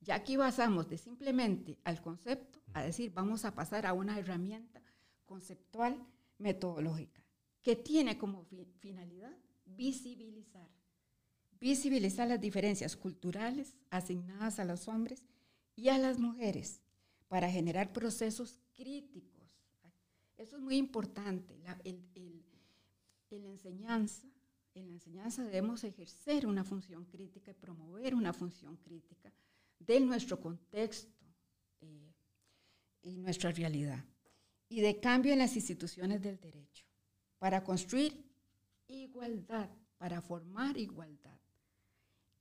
Ya 0.00 0.16
aquí 0.16 0.36
basamos 0.36 0.88
de 0.88 0.98
simplemente 0.98 1.78
al 1.84 2.00
concepto 2.00 2.60
a 2.74 2.82
decir, 2.82 3.12
vamos 3.12 3.44
a 3.44 3.54
pasar 3.54 3.86
a 3.86 3.92
una 3.92 4.18
herramienta 4.18 4.82
conceptual 5.24 5.96
metodológica 6.38 7.22
que 7.62 7.76
tiene 7.76 8.18
como 8.18 8.44
finalidad 8.78 9.36
visibilizar, 9.64 10.68
visibilizar 11.58 12.28
las 12.28 12.40
diferencias 12.40 12.96
culturales 12.96 13.76
asignadas 13.90 14.58
a 14.58 14.64
los 14.64 14.86
hombres 14.86 15.24
y 15.74 15.88
a 15.88 15.98
las 15.98 16.18
mujeres 16.18 16.82
para 17.28 17.50
generar 17.50 17.92
procesos 17.92 18.60
críticos. 18.74 19.48
Eso 20.36 20.56
es 20.56 20.62
muy 20.62 20.76
importante. 20.76 21.58
La, 21.64 21.80
en 21.84 23.42
la 23.42 23.48
enseñanza, 23.48 24.28
en 24.76 24.88
la 24.88 24.94
enseñanza 24.94 25.42
debemos 25.42 25.82
ejercer 25.84 26.46
una 26.46 26.62
función 26.62 27.04
crítica 27.06 27.50
y 27.50 27.54
promover 27.54 28.14
una 28.14 28.32
función 28.32 28.76
crítica 28.76 29.32
de 29.78 30.00
nuestro 30.00 30.38
contexto 30.38 31.24
eh, 31.80 32.12
y 33.02 33.16
nuestra 33.16 33.50
realidad. 33.52 34.04
Y 34.68 34.80
de 34.80 35.00
cambio 35.00 35.32
en 35.32 35.38
las 35.38 35.56
instituciones 35.56 36.20
del 36.20 36.38
derecho, 36.38 36.84
para 37.38 37.62
construir 37.64 38.24
igualdad, 38.88 39.70
para 39.96 40.20
formar 40.20 40.76
igualdad. 40.76 41.38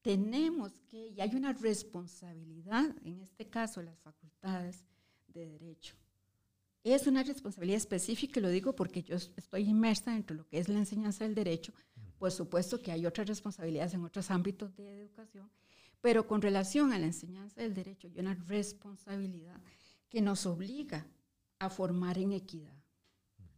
Tenemos 0.01 0.79
que, 0.89 1.09
y 1.09 1.21
hay 1.21 1.35
una 1.35 1.53
responsabilidad, 1.53 2.95
en 3.03 3.21
este 3.21 3.47
caso 3.47 3.81
las 3.81 3.99
facultades 3.99 4.83
de 5.27 5.47
derecho. 5.47 5.95
Es 6.83 7.07
una 7.07 7.23
responsabilidad 7.23 7.77
específica, 7.77 8.39
y 8.39 8.43
lo 8.43 8.49
digo 8.49 8.75
porque 8.75 9.01
yo 9.01 9.15
estoy 9.15 9.63
inmersa 9.63 10.11
dentro 10.11 10.35
de 10.35 10.43
lo 10.43 10.47
que 10.47 10.59
es 10.59 10.69
la 10.69 10.77
enseñanza 10.77 11.23
del 11.23 11.33
derecho. 11.33 11.73
Por 12.17 12.31
supuesto 12.31 12.81
que 12.81 12.91
hay 12.91 13.05
otras 13.05 13.27
responsabilidades 13.27 13.93
en 13.93 14.03
otros 14.03 14.31
ámbitos 14.31 14.75
de 14.75 15.01
educación, 15.01 15.49
pero 16.01 16.27
con 16.27 16.41
relación 16.41 16.93
a 16.93 16.99
la 16.99 17.07
enseñanza 17.07 17.61
del 17.61 17.73
derecho 17.73 18.07
hay 18.07 18.19
una 18.19 18.35
responsabilidad 18.35 19.59
que 20.09 20.21
nos 20.21 20.45
obliga 20.45 21.07
a 21.59 21.69
formar 21.69 22.17
en 22.17 22.31
equidad, 22.31 22.77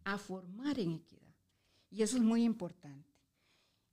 a 0.04 0.18
formar 0.18 0.80
en 0.80 0.92
equidad. 0.92 1.36
Y 1.90 2.02
eso 2.02 2.18
es 2.18 2.24
muy 2.24 2.44
importante. 2.44 3.08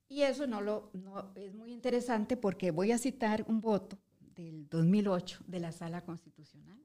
Y 0.07 0.21
eso 0.21 0.45
no 0.47 0.61
lo, 0.61 0.91
no, 0.93 1.31
es 1.35 1.53
muy 1.53 1.71
interesante 1.71 2.37
porque 2.37 2.71
voy 2.71 2.91
a 2.91 2.97
citar 2.97 3.43
un 3.47 3.61
voto 3.61 3.97
del 4.35 4.67
2008 4.69 5.39
de 5.47 5.59
la 5.59 5.71
Sala 5.71 6.03
Constitucional, 6.03 6.79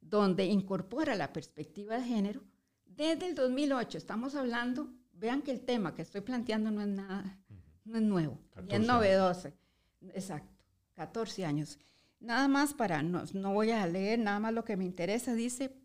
donde 0.00 0.46
incorpora 0.46 1.14
la 1.14 1.32
perspectiva 1.32 1.98
de 1.98 2.04
género 2.04 2.42
desde 2.84 3.28
el 3.28 3.34
2008. 3.34 3.98
Estamos 3.98 4.34
hablando, 4.34 4.90
vean 5.18 5.42
que 5.42 5.50
el 5.50 5.60
tema 5.60 5.94
que 5.94 6.02
estoy 6.02 6.20
planteando 6.20 6.70
no 6.70 6.80
es 6.80 6.88
nada, 6.88 7.38
no 7.84 7.96
es 7.96 8.02
nuevo, 8.02 8.38
es 8.68 8.80
novedoso. 8.80 9.52
Exacto. 10.14 10.56
14 10.94 11.44
años. 11.44 11.78
Nada 12.20 12.48
más 12.48 12.72
para, 12.72 13.02
no, 13.02 13.24
no, 13.34 13.52
voy 13.52 13.70
a 13.70 13.86
leer 13.86 14.18
nada 14.18 14.40
más 14.40 14.54
lo 14.54 14.64
que 14.64 14.76
me 14.76 14.84
interesa, 14.84 15.34
dice, 15.34 15.76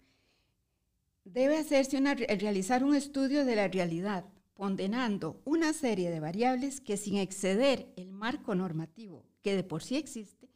debe 1.25 1.57
hacerse 1.57 1.97
una, 1.97 2.15
realizar 2.15 2.83
un 2.83 2.95
estudio 2.95 3.43
de 3.45 3.57
la 3.57 3.67
realidad, 3.67 4.25
condenando 4.53 5.41
una 5.43 5.73
serie 5.73 6.09
de 6.09 6.21
variables 6.21 6.79
que 6.79 6.95
sin 6.95 7.17
exceder 7.17 7.91
el 7.97 8.11
marco 8.11 8.55
normativo 8.55 9.25
que 9.41 9.55
de 9.55 9.63
por 9.63 9.83
sí 9.83 9.97
existe, 9.97 10.49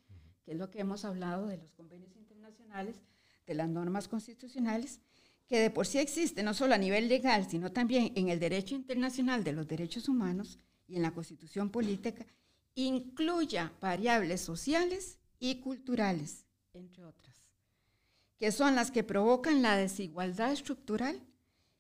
que 0.44 0.52
es 0.52 0.58
lo 0.58 0.70
que 0.70 0.80
hemos 0.80 1.06
hablado 1.06 1.48
de 1.48 1.58
los 1.58 1.72
convenios 1.72 2.16
internacionales, 2.16 3.04
de 3.46 3.54
las 3.56 3.68
normas 3.68 4.08
constitucionales, 4.08 5.02
que 5.48 5.60
de 5.60 5.70
por 5.70 5.86
sí 5.86 6.00
existe 6.00 6.44
no 6.44 6.54
solo 6.54 6.74
a 6.74 6.80
nivel 6.80 7.08
legal, 7.08 7.48
sino 7.50 7.72
también 7.72 8.12
en 8.16 8.30
el 8.30 8.40
derecho 8.40 8.76
internacional 8.76 9.44
de 9.44 9.54
los 9.54 9.68
derechos 9.68 10.10
humanos 10.10 10.60
y 10.88 10.96
en 10.96 11.02
la 11.02 11.14
constitución 11.14 11.70
política, 11.70 12.26
incluya 12.74 13.74
variables 13.80 14.42
sociales 14.42 15.20
y 15.40 15.62
culturales, 15.62 16.46
entre 16.74 17.06
otras, 17.06 17.44
que 18.38 18.52
son 18.52 18.76
las 18.76 18.92
que 18.92 19.04
provocan 19.04 19.62
la 19.62 19.78
desigualdad 19.78 20.52
estructural 20.52 21.22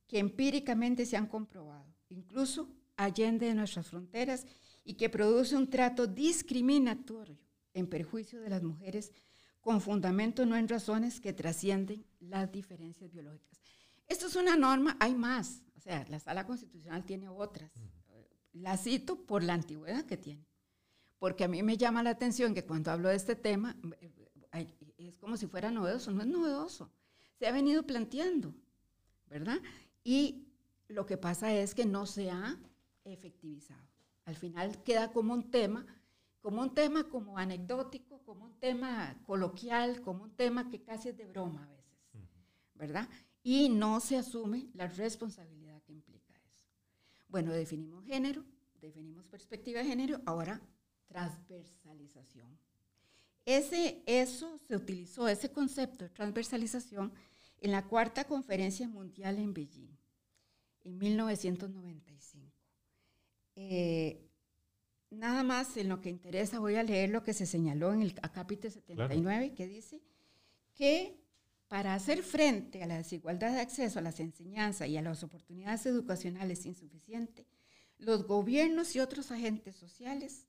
que 0.07 0.19
empíricamente 0.19 1.05
se 1.05 1.17
han 1.17 1.27
comprobado, 1.27 1.86
incluso 2.10 2.69
allende 2.95 3.48
de 3.48 3.55
nuestras 3.55 3.88
fronteras, 3.88 4.45
y 4.84 4.93
que 4.93 5.10
produce 5.10 5.56
un 5.56 5.69
trato 5.69 6.06
discriminatorio 6.06 7.39
en 7.73 7.88
perjuicio 7.88 8.39
de 8.39 8.49
las 8.49 8.62
mujeres 8.62 9.12
con 9.65 9.82
fundamento 9.82 10.45
no 10.45 10.56
en 10.56 10.69
razones 10.69 11.19
que 11.19 11.34
trascienden 11.34 12.06
las 12.21 12.49
diferencias 12.51 13.12
biológicas. 13.12 13.60
Esto 14.08 14.28
es 14.28 14.36
una 14.38 14.56
norma, 14.56 14.95
hay 15.01 15.15
más, 15.15 15.63
o 15.75 15.82
sea, 15.82 16.06
la 16.08 16.19
sala 16.19 16.45
constitucional 16.45 17.04
tiene 17.04 17.28
otras. 17.28 17.71
La 18.54 18.78
cito 18.78 19.25
por 19.25 19.43
la 19.43 19.56
antigüedad 19.56 20.06
que 20.06 20.15
tiene 20.15 20.45
porque 21.25 21.43
a 21.43 21.47
mí 21.47 21.63
me 21.63 21.75
llama 21.75 22.04
la 22.04 22.12
atención 22.12 22.54
que 22.54 22.65
cuando 22.65 22.91
hablo 22.91 23.10
de 23.10 23.15
este 23.15 23.36
tema 23.36 23.75
eh, 24.54 24.67
es 24.97 25.17
como 25.17 25.38
si 25.38 25.47
fuera 25.47 25.71
novedoso, 25.71 26.12
no 26.12 26.21
es 26.21 26.28
novedoso, 26.28 26.91
se 27.39 27.47
ha 27.47 27.51
venido 27.51 27.84
planteando, 27.84 28.54
¿verdad? 29.28 29.58
Y 30.04 30.47
lo 30.88 31.08
que 31.08 31.17
pasa 31.17 31.51
es 31.51 31.73
que 31.73 31.86
no 31.86 32.06
se 32.06 32.30
ha 32.30 32.60
efectivizado. 33.04 33.82
Al 34.25 34.36
final 34.36 34.84
queda 34.84 35.12
como 35.12 35.34
un 35.34 35.49
tema, 35.49 35.86
como 36.45 36.62
un 36.62 36.75
tema 36.75 37.10
como 37.10 37.39
anecdótico, 37.39 38.21
como 38.21 38.45
un 38.45 38.60
tema 38.60 39.19
coloquial, 39.25 39.99
como 40.03 40.25
un 40.25 40.36
tema 40.36 40.69
que 40.69 40.79
casi 40.79 41.10
es 41.10 41.17
de 41.17 41.25
broma 41.25 41.63
a 41.63 41.67
veces, 41.69 41.97
¿verdad? 42.75 43.10
Y 43.41 43.67
no 43.69 43.99
se 43.99 44.15
asume 44.15 44.67
la 44.75 44.86
responsabilidad 44.86 45.81
que 45.81 45.93
implica 45.93 46.36
eso. 46.36 46.62
Bueno, 47.29 47.51
definimos 47.51 48.05
género, 48.05 48.43
definimos 48.79 49.25
perspectiva 49.25 49.79
de 49.79 49.88
género, 49.88 50.21
ahora 50.27 50.62
transversalización. 51.08 52.60
Ese, 53.43 54.03
eso 54.05 54.60
se 54.67 54.75
utilizó, 54.75 55.27
ese 55.27 55.51
concepto 55.51 56.03
de 56.03 56.12
transversalización, 56.12 57.12
en 57.60 57.71
la 57.71 57.88
cuarta 57.88 58.25
conferencia 58.25 58.88
mundial 58.88 59.39
en 59.39 59.51
Beijing, 59.51 59.97
en 60.84 60.97
1995. 60.99 62.51
Eh, 63.55 64.24
nada 65.10 65.44
más 65.44 65.78
en 65.78 65.89
lo 65.89 66.02
que 66.02 66.10
interesa 66.10 66.60
voy 66.60 66.76
a 66.76 66.84
leer 66.84 67.10
lo 67.10 67.24
que 67.24 67.34
se 67.34 67.46
señaló 67.46 67.94
en 67.94 68.02
el 68.02 68.13
capítulo 68.13 68.72
79, 68.72 69.54
que 69.54 69.68
dice 69.68 70.02
que 70.76 71.20
para 71.68 71.94
hacer 71.94 72.22
frente 72.22 72.84
a 72.84 72.88
la 72.88 72.98
desigualdad 72.98 73.54
de 73.54 73.62
acceso 73.62 74.00
a 74.00 74.02
las 74.02 74.20
enseñanzas 74.20 74.88
y 74.88 74.98
a 74.98 75.02
las 75.02 75.24
oportunidades 75.24 75.86
educacionales 75.86 76.65
insuficientes, 76.65 77.48
los 77.98 78.28
gobiernos 78.28 78.96
y 78.96 79.00
otros 79.00 79.32
agentes 79.32 79.76
sociales 79.76 80.46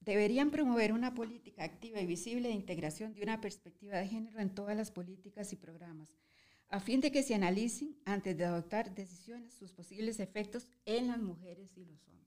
deberían 0.00 0.50
promover 0.50 0.92
una 0.92 1.14
política 1.14 1.64
activa 1.64 2.00
y 2.00 2.06
visible 2.06 2.48
de 2.48 2.54
integración 2.54 3.12
de 3.12 3.22
una 3.22 3.40
perspectiva 3.40 3.98
de 3.98 4.06
género 4.06 4.38
en 4.38 4.54
todas 4.54 4.76
las 4.76 4.90
políticas 4.90 5.52
y 5.52 5.56
programas, 5.56 6.14
a 6.68 6.80
fin 6.80 7.00
de 7.00 7.10
que 7.10 7.22
se 7.22 7.34
analicen 7.34 7.96
antes 8.04 8.36
de 8.36 8.44
adoptar 8.44 8.94
decisiones 8.94 9.52
sus 9.52 9.72
posibles 9.72 10.20
efectos 10.20 10.68
en 10.84 11.08
las 11.08 11.18
mujeres 11.18 11.76
y 11.76 11.84
los 11.84 12.06
hombres. 12.08 12.25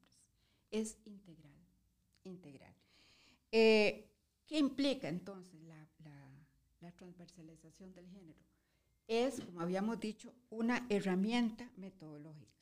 Es 0.72 0.98
integral, 1.06 1.60
integral. 2.24 2.74
Eh, 3.52 4.06
¿Qué 4.48 4.58
implica 4.58 5.08
entonces 5.08 5.60
la, 5.62 6.92
transversalización 6.98 7.94
del 7.94 8.08
género? 8.10 8.40
Es, 9.08 9.42
como 9.42 9.62
habíamos 9.62 10.00
dicho, 10.00 10.34
una 10.50 10.86
herramienta 10.90 11.70
metodológica. 11.78 12.60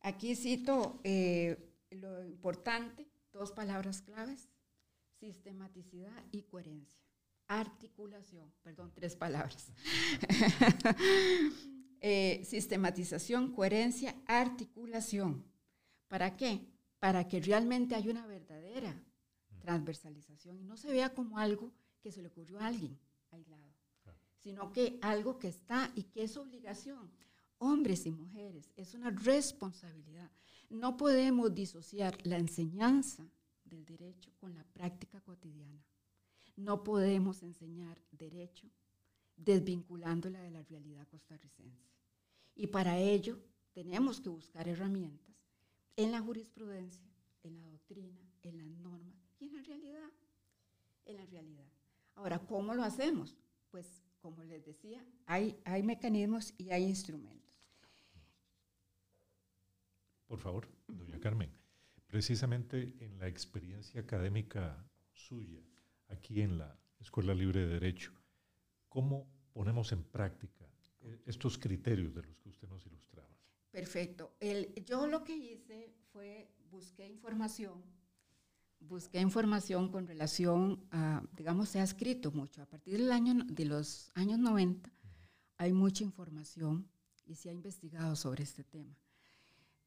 Aquí 0.00 0.34
cito 0.34 1.00
eh, 1.04 1.56
lo 1.90 2.24
importante 2.24 3.06
Dos 3.36 3.52
palabras 3.52 4.00
claves, 4.00 4.48
sistematicidad 5.20 6.24
y 6.32 6.40
coherencia. 6.44 6.98
Articulación, 7.48 8.50
perdón, 8.62 8.92
tres 8.94 9.14
palabras. 9.14 9.72
Eh, 12.02 12.44
sistematización, 12.44 13.52
coherencia, 13.52 14.14
articulación. 14.26 15.44
¿Para 16.08 16.36
qué? 16.36 16.60
Para 16.98 17.28
que 17.28 17.40
realmente 17.40 17.94
haya 17.94 18.10
una 18.10 18.26
verdadera 18.26 19.00
transversalización 19.60 20.58
y 20.58 20.64
no 20.64 20.76
se 20.76 20.90
vea 20.90 21.12
como 21.14 21.38
algo 21.38 21.72
que 22.00 22.12
se 22.12 22.22
le 22.22 22.28
ocurrió 22.28 22.60
a 22.60 22.66
alguien 22.66 22.98
aislado, 23.30 23.74
sino 24.38 24.72
que 24.72 24.98
algo 25.02 25.38
que 25.38 25.48
está 25.48 25.90
y 25.94 26.04
que 26.04 26.22
es 26.22 26.36
obligación. 26.36 27.10
Hombres 27.58 28.06
y 28.06 28.10
mujeres, 28.10 28.70
es 28.76 28.94
una 28.94 29.10
responsabilidad. 29.10 30.30
No 30.68 30.96
podemos 30.96 31.54
disociar 31.54 32.16
la 32.24 32.36
enseñanza 32.36 33.26
del 33.64 33.84
derecho 33.84 34.30
con 34.38 34.54
la 34.54 34.64
práctica 34.64 35.20
cotidiana. 35.20 35.82
No 36.56 36.84
podemos 36.84 37.42
enseñar 37.42 38.00
derecho 38.12 38.70
desvinculándola 39.36 40.40
de 40.40 40.50
la 40.50 40.62
realidad 40.62 41.06
costarricense. 41.08 41.90
Y 42.54 42.68
para 42.68 42.98
ello 42.98 43.38
tenemos 43.72 44.20
que 44.20 44.28
buscar 44.28 44.68
herramientas 44.68 45.36
en 45.96 46.12
la 46.12 46.20
jurisprudencia, 46.20 47.06
en 47.42 47.56
la 47.56 47.66
doctrina, 47.70 48.20
en 48.42 48.58
las 48.58 48.66
normas 48.66 49.14
y 49.38 49.46
en 49.46 49.54
la 49.54 49.62
realidad. 49.62 50.10
En 51.04 51.16
la 51.16 51.26
realidad. 51.26 51.66
Ahora, 52.14 52.38
¿cómo 52.38 52.74
lo 52.74 52.82
hacemos? 52.82 53.36
Pues, 53.70 54.02
como 54.20 54.42
les 54.44 54.64
decía, 54.64 55.04
hay, 55.26 55.56
hay 55.64 55.82
mecanismos 55.82 56.54
y 56.58 56.70
hay 56.70 56.84
instrumentos. 56.84 57.36
Por 60.26 60.40
favor, 60.40 60.68
doña 60.88 61.20
Carmen. 61.20 61.50
Precisamente 62.08 62.96
en 63.00 63.18
la 63.18 63.28
experiencia 63.28 64.00
académica 64.00 64.84
suya, 65.12 65.60
aquí 66.08 66.40
en 66.40 66.58
la 66.58 66.78
Escuela 66.98 67.34
Libre 67.34 67.60
de 67.60 67.74
Derecho. 67.74 68.12
¿Cómo 68.88 69.28
ponemos 69.52 69.92
en 69.92 70.02
práctica 70.02 70.64
eh, 71.02 71.20
estos 71.26 71.58
criterios 71.58 72.14
de 72.14 72.22
los 72.22 72.36
que 72.38 72.48
usted 72.48 72.68
nos 72.68 72.84
ilustraba? 72.86 73.28
Perfecto. 73.76 74.32
Yo 74.86 75.06
lo 75.06 75.22
que 75.22 75.36
hice 75.36 75.92
fue 76.10 76.48
busqué 76.70 77.06
información, 77.06 77.84
busqué 78.80 79.20
información 79.20 79.90
con 79.90 80.06
relación 80.06 80.82
a, 80.90 81.22
digamos, 81.36 81.68
se 81.68 81.80
ha 81.80 81.82
escrito 81.82 82.32
mucho. 82.32 82.62
A 82.62 82.64
partir 82.64 82.94
del 82.94 83.12
año, 83.12 83.34
de 83.44 83.66
los 83.66 84.10
años 84.14 84.38
90 84.38 84.90
hay 85.58 85.74
mucha 85.74 86.04
información 86.04 86.88
y 87.26 87.34
se 87.34 87.50
ha 87.50 87.52
investigado 87.52 88.16
sobre 88.16 88.44
este 88.44 88.64
tema. 88.64 88.96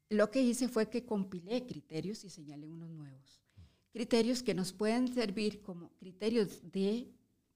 Lo 0.08 0.30
que 0.30 0.40
hice 0.40 0.68
fue 0.68 0.88
que 0.88 1.04
compilé 1.04 1.66
criterios 1.66 2.22
y 2.22 2.30
señalé 2.30 2.68
unos 2.68 2.90
nuevos. 2.90 3.42
Criterios 3.90 4.44
que 4.44 4.54
nos 4.54 4.72
pueden 4.72 5.12
servir 5.12 5.62
como 5.62 5.90
criterios 5.96 6.62
de, 6.70 7.10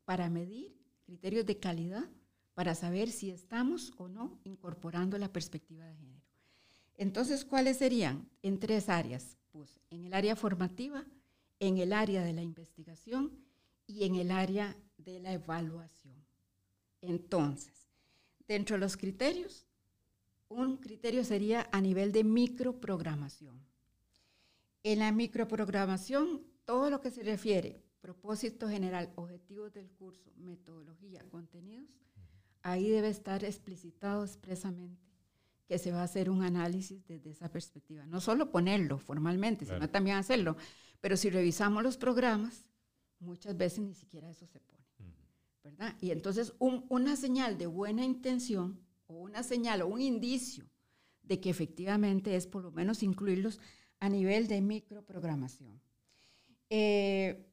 para 0.05 0.29
medir, 0.31 0.77
criterios 1.05 1.47
de 1.47 1.61
calidad, 1.61 2.11
para 2.55 2.75
saber 2.75 3.13
si 3.13 3.31
estamos 3.31 3.93
o 3.99 4.09
no 4.09 4.41
incorporando 4.43 5.17
la 5.17 5.33
perspectiva 5.33 5.85
de 5.85 5.95
género. 5.95 6.24
Entonces, 6.97 7.45
¿cuáles 7.45 7.79
serían? 7.79 8.29
En 8.43 8.59
tres 8.59 8.89
áreas. 8.89 9.37
Pues, 9.51 9.79
en 9.91 10.05
el 10.05 10.15
área 10.15 10.37
formativa, 10.37 11.05
en 11.61 11.79
el 11.79 11.93
área 11.93 12.23
de 12.23 12.33
la 12.33 12.43
investigación 12.43 13.33
y 13.87 14.05
en 14.05 14.17
el 14.17 14.31
área 14.31 14.77
de 14.99 15.21
la 15.21 15.33
evaluación. 15.33 16.15
Entonces, 17.01 17.89
dentro 18.47 18.77
de 18.77 18.81
los 18.81 18.97
criterios, 18.97 19.67
un 20.49 20.77
criterio 20.77 21.25
sería 21.25 21.69
a 21.73 21.81
nivel 21.81 22.13
de 22.13 22.25
microprogramación. 22.25 23.61
En 24.83 24.99
la 25.01 25.13
microprogramación, 25.13 26.43
todo 26.65 26.91
lo 26.91 27.01
que 27.01 27.11
se 27.11 27.23
refiere, 27.23 27.83
propósito 28.01 28.69
general, 28.69 29.11
objetivos 29.17 29.73
del 29.73 29.91
curso, 29.91 30.31
metodología, 30.37 31.25
contenidos, 31.31 31.89
ahí 32.63 32.89
debe 32.89 33.09
estar 33.09 33.45
explicitado 33.45 34.25
expresamente 34.25 35.14
que 35.67 35.79
se 35.79 35.93
va 35.93 36.01
a 36.01 36.05
hacer 36.05 36.31
un 36.31 36.43
análisis 36.43 37.07
desde 37.07 37.31
esa 37.31 37.51
perspectiva. 37.51 38.07
No 38.07 38.21
solo 38.21 38.51
ponerlo 38.51 38.99
formalmente, 38.99 39.65
sino 39.65 39.89
también 39.89 40.17
hacerlo. 40.17 40.57
Pero 41.01 41.17
si 41.17 41.31
revisamos 41.31 41.83
los 41.83 41.97
programas, 41.97 42.67
muchas 43.21 43.57
veces 43.57 43.81
ni 43.81 43.95
siquiera 43.95 44.31
eso 44.31 44.47
se 44.47 44.61
pone. 44.61 44.75
¿verdad? 45.63 45.97
Y 46.01 46.11
entonces 46.11 46.53
una 46.59 47.17
señal 47.17 47.57
de 47.57 47.67
buena 47.67 48.05
intención 48.05 48.79
o 49.07 49.15
una 49.15 49.43
señal 49.43 49.81
o 49.81 49.87
un 49.87 50.03
indicio 50.03 50.67
de 51.23 51.41
que 51.41 51.49
efectivamente 51.49 52.37
es 52.37 52.47
por 52.47 52.63
lo 52.63 52.71
menos 52.71 53.03
incluirlos 53.03 53.61
a 53.99 54.11
nivel 54.11 54.47
de 54.47 54.61
microprogramación. 54.61 55.81
Eh, 56.69 57.47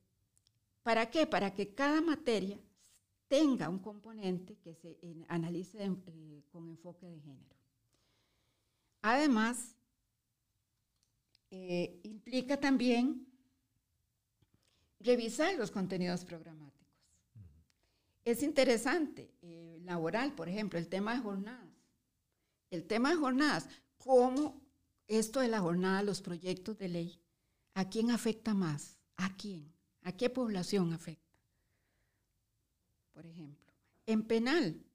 ¿Para 0.84 1.10
qué? 1.10 1.26
Para 1.26 1.54
que 1.54 1.74
cada 1.74 2.02
materia 2.02 2.60
tenga 3.30 3.69
un 3.69 3.80
componente 3.80 4.58
que 4.58 4.74
se 4.76 4.97
analice 5.30 5.86
eh, 5.86 6.43
con 6.52 6.67
enfoque 6.67 7.06
de 7.06 7.19
género. 7.21 7.61
Además, 9.02 9.76
eh, 11.50 12.00
implica 12.04 12.58
también 12.58 13.28
revisar 15.00 15.56
los 15.56 15.72
contenidos 15.72 16.24
programáticos. 16.24 16.88
Es 18.24 18.44
interesante, 18.44 19.34
eh, 19.42 19.80
laboral, 19.84 20.34
por 20.34 20.48
ejemplo, 20.48 20.78
el 20.78 20.88
tema 20.88 21.16
de 21.16 21.22
jornadas. 21.22 21.68
El 22.70 22.86
tema 22.86 23.10
de 23.10 23.16
jornadas, 23.16 23.68
cómo 23.98 24.62
esto 25.08 25.40
de 25.40 25.48
la 25.48 25.60
jornada, 25.60 26.04
los 26.04 26.22
proyectos 26.22 26.78
de 26.78 26.88
ley, 26.88 27.22
¿a 27.74 27.90
quién 27.90 28.12
afecta 28.12 28.54
más? 28.54 29.00
¿A 29.18 29.36
quién? 29.36 29.74
¿A 30.04 30.12
qué 30.14 30.30
población 30.30 30.94
afecta? 30.94 31.22
Por 33.12 33.26
ejemplo, 33.26 33.74
en 34.06 34.24
penal, 34.24 34.86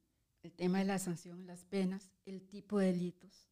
el 0.41 0.53
tema 0.53 0.79
de 0.79 0.85
la 0.85 0.97
sanción, 0.97 1.45
las 1.45 1.65
penas, 1.65 2.09
el 2.25 2.41
tipo 2.47 2.79
de 2.79 2.87
delitos, 2.87 3.47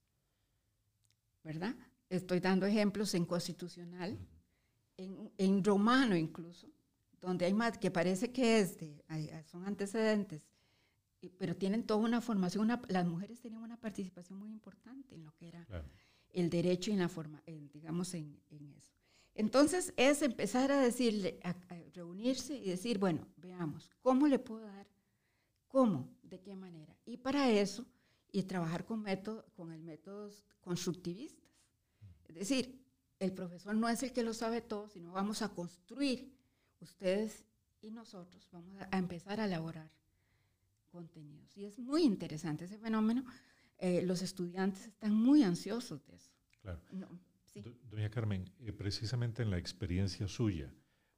¿verdad? 1.46 1.76
Estoy 2.10 2.40
dando 2.40 2.66
ejemplos 2.66 3.14
en 3.14 3.24
constitucional, 3.24 4.18
en, 4.98 5.64
romano 5.64 6.16
incluso, 6.16 6.68
donde 7.22 7.46
hay 7.46 7.54
más, 7.54 7.78
que 7.78 7.92
parece 7.92 8.32
que 8.32 8.60
es 8.60 8.78
de, 8.78 9.04
son 9.46 9.66
antecedentes, 9.66 10.42
pero 11.38 11.56
tienen 11.56 11.84
toda 11.84 12.00
una 12.00 12.22
formación, 12.22 12.68
las 12.88 13.06
mujeres 13.06 13.40
tenían 13.40 13.62
una 13.62 13.78
participación 13.78 14.40
muy 14.40 14.52
importante 14.52 15.16
en 15.16 15.24
lo 15.24 15.34
que 15.36 15.48
era 15.48 15.68
el 16.30 16.50
derecho 16.50 16.92
y 16.92 16.96
la 16.96 17.10
forma, 17.10 17.42
digamos, 17.74 18.14
en, 18.16 18.40
eso. 18.76 18.94
Entonces 19.36 19.94
es 19.98 20.22
empezar 20.22 20.72
a 20.72 20.82
decirle, 20.82 21.40
a, 21.44 21.56
reunirse 21.94 22.58
y 22.58 22.70
decir, 22.70 22.98
bueno, 22.98 23.28
veamos, 23.38 23.92
¿cómo 24.02 24.28
le 24.28 24.40
puedo 24.40 24.66
dar? 24.66 24.88
¿Cómo? 25.68 26.10
¿De 26.24 26.40
qué 26.40 26.56
manera? 26.56 26.98
Y 27.06 27.18
para 27.18 27.50
eso, 27.50 27.86
y 28.32 28.44
trabajar 28.44 28.86
con, 28.86 29.02
método, 29.02 29.46
con 29.54 29.55
el 29.55 29.55
métodos 30.26 30.44
constructivistas. 30.62 31.50
Es 32.28 32.36
decir, 32.36 32.82
el 33.20 33.34
profesor 33.34 33.76
no 33.76 33.88
es 33.88 34.04
el 34.04 34.12
que 34.12 34.24
lo 34.24 34.34
sabe 34.34 34.62
todo, 34.62 34.90
sino 34.90 35.12
vamos 35.12 35.42
a 35.42 35.50
construir 35.50 36.34
ustedes 36.80 37.46
y 37.82 37.92
nosotros, 37.92 38.50
vamos 38.52 38.76
a, 38.92 38.98
empezar 38.98 39.40
a 39.40 39.46
elaborar 39.46 39.92
contenidos. 40.92 41.56
Y 41.56 41.66
es 41.66 41.78
muy 41.78 42.04
interesante 42.04 42.66
ese 42.66 42.78
fenómeno. 42.78 43.24
Eh, 43.78 44.02
los 44.02 44.22
estudiantes 44.22 44.88
están 44.88 45.14
muy 45.14 45.44
ansiosos 45.44 46.06
de 46.08 46.16
eso. 46.16 46.32
Claro. 46.62 46.82
Doña 47.90 48.10
Carmen, 48.10 48.52
eh, 48.60 48.74
precisamente 48.74 49.44
en 49.44 49.50
la 49.50 49.58
experiencia 49.58 50.28
suya 50.28 50.74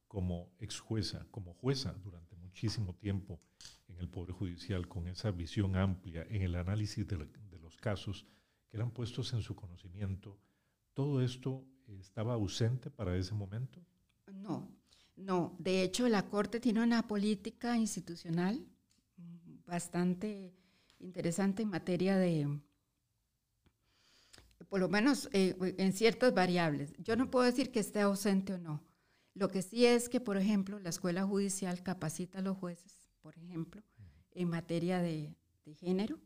como 0.08 0.52
ex 0.60 0.80
jueza, 0.80 1.26
como 1.32 1.54
jueza 1.54 1.94
durante 2.04 2.36
muchísimo 2.36 2.96
tiempo 2.96 3.40
en 3.88 3.98
el 3.98 4.10
Poder 4.10 4.34
Judicial, 4.34 4.88
con 4.88 5.08
esa 5.08 5.32
visión 5.32 5.76
amplia 5.76 6.24
en 6.30 6.44
el 6.44 6.56
análisis 6.56 7.08
de, 7.08 7.18
de 7.18 7.60
los 7.60 7.78
casos 7.78 8.26
que 8.70 8.78
eran 8.78 8.92
puestos 8.92 9.34
en 9.34 9.42
su 9.42 9.56
conocimiento, 9.56 10.38
¿todo 10.94 11.22
esto 11.22 11.66
estaba 12.00 12.34
ausente 12.34 12.90
para 12.90 13.16
ese 13.16 13.34
momento? 13.34 13.82
No, 14.32 14.70
no. 15.16 15.56
De 15.60 15.82
hecho, 15.82 16.08
la 16.10 16.28
Corte 16.28 16.60
tiene 16.60 16.84
una 16.84 17.08
política 17.08 17.78
institucional 17.78 18.66
bastante 19.66 20.54
interesante 21.00 21.64
en 21.64 21.70
materia 21.70 22.18
de, 22.18 22.60
por 24.70 24.80
lo 24.80 24.90
menos 24.90 25.30
eh, 25.34 25.56
en 25.78 25.94
ciertas 25.94 26.34
variables. 26.34 26.94
Yo 26.98 27.16
no 27.16 27.30
puedo 27.30 27.46
decir 27.46 27.72
que 27.72 27.80
esté 27.80 28.02
ausente 28.02 28.54
o 28.54 28.58
no. 28.58 28.84
Lo 29.34 29.50
que 29.50 29.62
sí 29.62 29.86
es 29.86 30.10
que, 30.10 30.20
por 30.20 30.38
ejemplo, 30.38 30.80
la 30.80 30.90
Escuela 30.90 31.24
Judicial 31.24 31.84
capacita 31.84 32.40
a 32.40 32.42
los 32.42 32.58
jueces, 32.58 33.08
por 33.22 33.38
ejemplo, 33.38 33.84
en 34.32 34.50
materia 34.50 35.00
de, 35.00 35.36
género. 35.76 36.18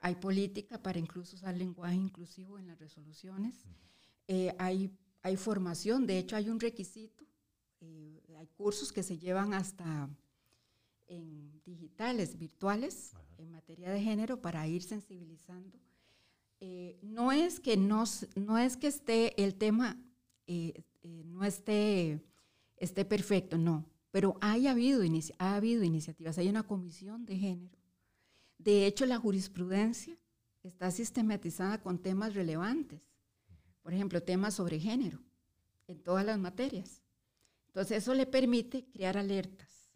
Hay 0.00 0.14
política 0.14 0.82
para 0.82 0.98
incluso 0.98 1.36
usar 1.36 1.56
lenguaje 1.56 1.96
inclusivo 1.96 2.58
en 2.58 2.66
las 2.66 2.78
resoluciones. 2.78 3.66
Eh, 4.26 4.54
hay, 4.58 4.90
hay 5.22 5.36
formación, 5.36 6.06
de 6.06 6.18
hecho 6.18 6.36
hay 6.36 6.48
un 6.48 6.58
requisito, 6.58 7.24
eh, 7.80 8.22
hay 8.38 8.46
cursos 8.48 8.92
que 8.92 9.02
se 9.02 9.18
llevan 9.18 9.52
hasta 9.52 10.08
en 11.06 11.60
digitales, 11.64 12.38
virtuales, 12.38 13.12
en 13.36 13.50
materia 13.50 13.90
de 13.90 14.00
género 14.00 14.40
para 14.40 14.66
ir 14.66 14.82
sensibilizando. 14.82 15.78
Eh, 16.60 16.98
no, 17.02 17.32
es 17.32 17.58
que 17.58 17.76
no, 17.76 18.04
no 18.36 18.58
es 18.58 18.76
que 18.76 18.86
esté 18.86 19.42
el 19.42 19.54
tema, 19.54 19.98
no 21.04 21.44
esté, 21.44 22.22
esté 22.76 23.04
perfecto, 23.04 23.58
no, 23.58 23.84
pero 24.10 24.36
hay 24.40 24.66
habido, 24.66 25.02
ha 25.38 25.56
habido 25.56 25.82
iniciativas, 25.84 26.38
hay 26.38 26.48
una 26.48 26.62
comisión 26.62 27.26
de 27.26 27.36
género. 27.36 27.79
De 28.62 28.86
hecho, 28.86 29.06
la 29.06 29.18
jurisprudencia 29.18 30.16
está 30.62 30.90
sistematizada 30.90 31.80
con 31.80 31.98
temas 31.98 32.34
relevantes 32.34 33.00
por 33.82 33.94
ejemplo, 33.94 34.22
temas 34.22 34.54
sobre 34.54 34.78
género 34.78 35.18
en 35.86 36.02
todas 36.02 36.24
las 36.24 36.38
materias. 36.38 37.02
Entonces, 37.68 37.98
eso 37.98 38.14
le 38.14 38.26
permite 38.26 38.84
crear 38.84 39.16
alertas, 39.16 39.90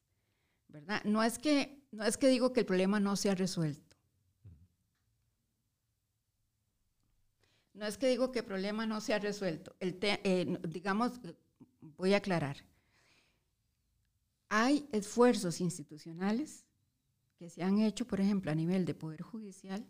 ¿verdad? 0.69 1.03
No 1.05 1.23
es 1.23 1.39
que, 1.39 1.87
no 1.91 2.05
es 2.05 2.17
que 2.17 2.29
digo 2.29 2.53
que 2.53 2.61
el 2.61 2.67
problema 2.67 3.01
no 3.01 3.17
sea 3.17 3.35
resuelto. 3.35 3.97
No 7.75 7.87
es 7.87 7.99
que 7.99 8.09
digo 8.09 8.31
que 8.31 8.41
el 8.41 8.45
problema 8.45 8.87
no 8.87 9.01
sea 9.01 9.19
resuelto. 9.19 9.75
El 9.81 9.99
eh, 10.01 10.59
digamos, 10.69 11.21
voy 11.81 12.15
a 12.15 12.19
aclarar. 12.19 12.57
Hay 14.49 14.89
esfuerzos 14.93 15.61
institucionales 15.61 16.65
que 17.45 17.51
se 17.51 17.63
han 17.63 17.79
hecho, 17.79 18.07
por 18.07 18.23
ejemplo, 18.23 18.51
a 18.51 18.55
nivel 18.55 18.87
de 18.87 18.95
Poder 18.95 19.21
Judicial, 19.21 19.87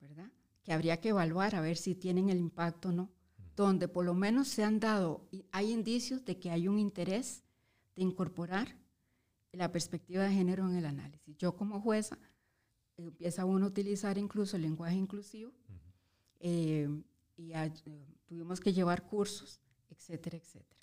¿verdad? 0.00 0.30
que 0.62 0.72
habría 0.72 1.00
que 1.00 1.08
evaluar 1.08 1.56
a 1.56 1.60
ver 1.60 1.76
si 1.76 1.96
tienen 1.96 2.30
el 2.30 2.38
impacto 2.38 2.90
o 2.90 2.92
no, 2.92 3.10
donde 3.56 3.88
por 3.88 4.04
lo 4.04 4.14
menos 4.14 4.46
se 4.46 4.62
han 4.62 4.78
dado, 4.78 5.26
hay 5.50 5.72
indicios 5.72 6.24
de 6.24 6.38
que 6.38 6.52
hay 6.52 6.68
un 6.68 6.78
interés 6.78 7.42
de 7.96 8.02
incorporar 8.02 8.76
la 9.50 9.72
perspectiva 9.72 10.22
de 10.22 10.32
género 10.32 10.68
en 10.68 10.76
el 10.76 10.86
análisis. 10.86 11.36
Yo 11.38 11.56
como 11.56 11.80
jueza 11.80 12.16
empieza 12.96 13.44
uno 13.44 13.66
a 13.66 13.70
utilizar 13.70 14.16
incluso 14.16 14.54
el 14.54 14.62
lenguaje 14.62 14.94
inclusivo 14.94 15.50
eh, 16.38 16.88
y 17.36 17.52
tuvimos 18.26 18.60
que 18.60 18.72
llevar 18.72 19.08
cursos, 19.08 19.60
etcétera, 19.90 20.36
etcétera. 20.36 20.77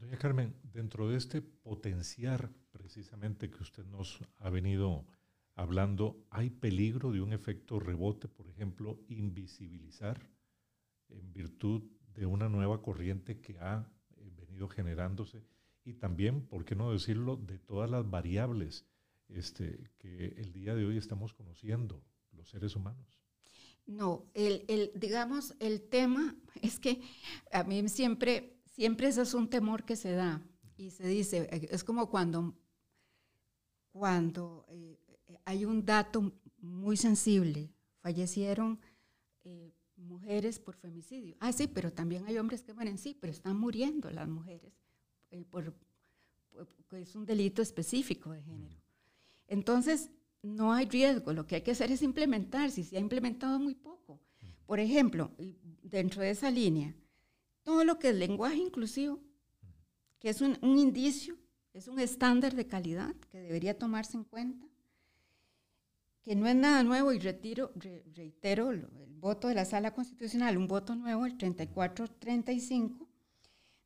Doña 0.00 0.16
Carmen, 0.16 0.56
dentro 0.62 1.10
de 1.10 1.18
este 1.18 1.42
potenciar 1.42 2.50
precisamente 2.72 3.50
que 3.50 3.62
usted 3.62 3.84
nos 3.84 4.18
ha 4.38 4.48
venido 4.48 5.04
hablando, 5.54 6.24
¿hay 6.30 6.48
peligro 6.48 7.12
de 7.12 7.20
un 7.20 7.34
efecto 7.34 7.78
rebote, 7.78 8.26
por 8.26 8.48
ejemplo, 8.48 8.98
invisibilizar 9.08 10.30
en 11.10 11.34
virtud 11.34 11.82
de 12.14 12.24
una 12.24 12.48
nueva 12.48 12.80
corriente 12.80 13.42
que 13.42 13.58
ha 13.58 13.92
eh, 14.16 14.30
venido 14.38 14.68
generándose 14.68 15.44
y 15.84 15.92
también, 15.92 16.46
por 16.46 16.64
qué 16.64 16.74
no 16.74 16.90
decirlo, 16.90 17.36
de 17.36 17.58
todas 17.58 17.90
las 17.90 18.08
variables 18.08 18.86
este, 19.28 19.90
que 19.98 20.28
el 20.38 20.50
día 20.52 20.74
de 20.74 20.86
hoy 20.86 20.96
estamos 20.96 21.34
conociendo 21.34 22.02
los 22.32 22.48
seres 22.48 22.74
humanos? 22.74 23.20
No, 23.84 24.30
el, 24.32 24.64
el, 24.68 24.92
digamos, 24.94 25.54
el 25.60 25.82
tema 25.82 26.36
es 26.62 26.80
que 26.80 27.02
a 27.52 27.64
mí 27.64 27.86
siempre, 27.90 28.59
siempre 28.80 29.08
ese 29.08 29.20
es 29.20 29.34
un 29.34 29.50
temor 29.50 29.84
que 29.84 29.94
se 29.94 30.12
da 30.12 30.42
y 30.78 30.88
se 30.88 31.06
dice, 31.06 31.50
es 31.70 31.84
como 31.84 32.08
cuando, 32.08 32.54
cuando 33.92 34.64
eh, 34.70 34.98
hay 35.44 35.66
un 35.66 35.84
dato 35.84 36.32
muy 36.56 36.96
sensible, 36.96 37.74
fallecieron 37.98 38.80
eh, 39.44 39.74
mujeres 39.96 40.58
por 40.58 40.76
femicidio. 40.76 41.36
Ah, 41.40 41.52
sí, 41.52 41.66
pero 41.66 41.92
también 41.92 42.24
hay 42.24 42.38
hombres 42.38 42.62
que 42.62 42.72
mueren, 42.72 42.96
sí, 42.96 43.14
pero 43.20 43.30
están 43.30 43.58
muriendo 43.58 44.10
las 44.10 44.26
mujeres 44.26 44.72
eh, 45.30 45.44
por, 45.44 45.74
es 46.92 47.14
un 47.14 47.26
delito 47.26 47.60
específico 47.60 48.30
de 48.30 48.40
género. 48.42 48.80
Entonces, 49.46 50.10
no 50.40 50.72
hay 50.72 50.86
riesgo, 50.86 51.34
lo 51.34 51.46
que 51.46 51.56
hay 51.56 51.62
que 51.62 51.72
hacer 51.72 51.92
es 51.92 52.00
implementar, 52.00 52.70
si 52.70 52.84
se 52.84 52.96
ha 52.96 53.00
implementado 53.00 53.58
muy 53.58 53.74
poco. 53.74 54.22
Por 54.64 54.80
ejemplo, 54.80 55.32
dentro 55.82 56.22
de 56.22 56.30
esa 56.30 56.50
línea, 56.50 56.94
todo 57.70 57.84
lo 57.84 58.00
que 58.00 58.08
es 58.08 58.16
lenguaje 58.16 58.56
inclusivo, 58.56 59.20
que 60.18 60.28
es 60.28 60.40
un, 60.40 60.58
indicio, 60.60 61.36
es 61.72 61.86
un 61.86 62.00
estándar 62.00 62.56
de 62.56 62.66
calidad 62.66 63.14
que 63.30 63.38
debería 63.38 63.78
tomarse 63.78 64.16
en 64.16 64.24
cuenta, 64.24 64.66
que 66.20 66.34
no 66.34 66.48
es 66.48 66.56
nada 66.56 66.82
nuevo 66.82 67.12
y 67.12 67.20
retiro, 67.20 67.70
reitero 68.12 68.72
el 68.72 68.88
voto 69.20 69.46
de 69.46 69.54
la 69.54 69.64
Sala 69.64 69.94
Constitucional, 69.94 70.58
un 70.58 70.66
voto 70.66 70.96
nuevo, 70.96 71.26
el 71.26 71.38
3435 71.38 73.08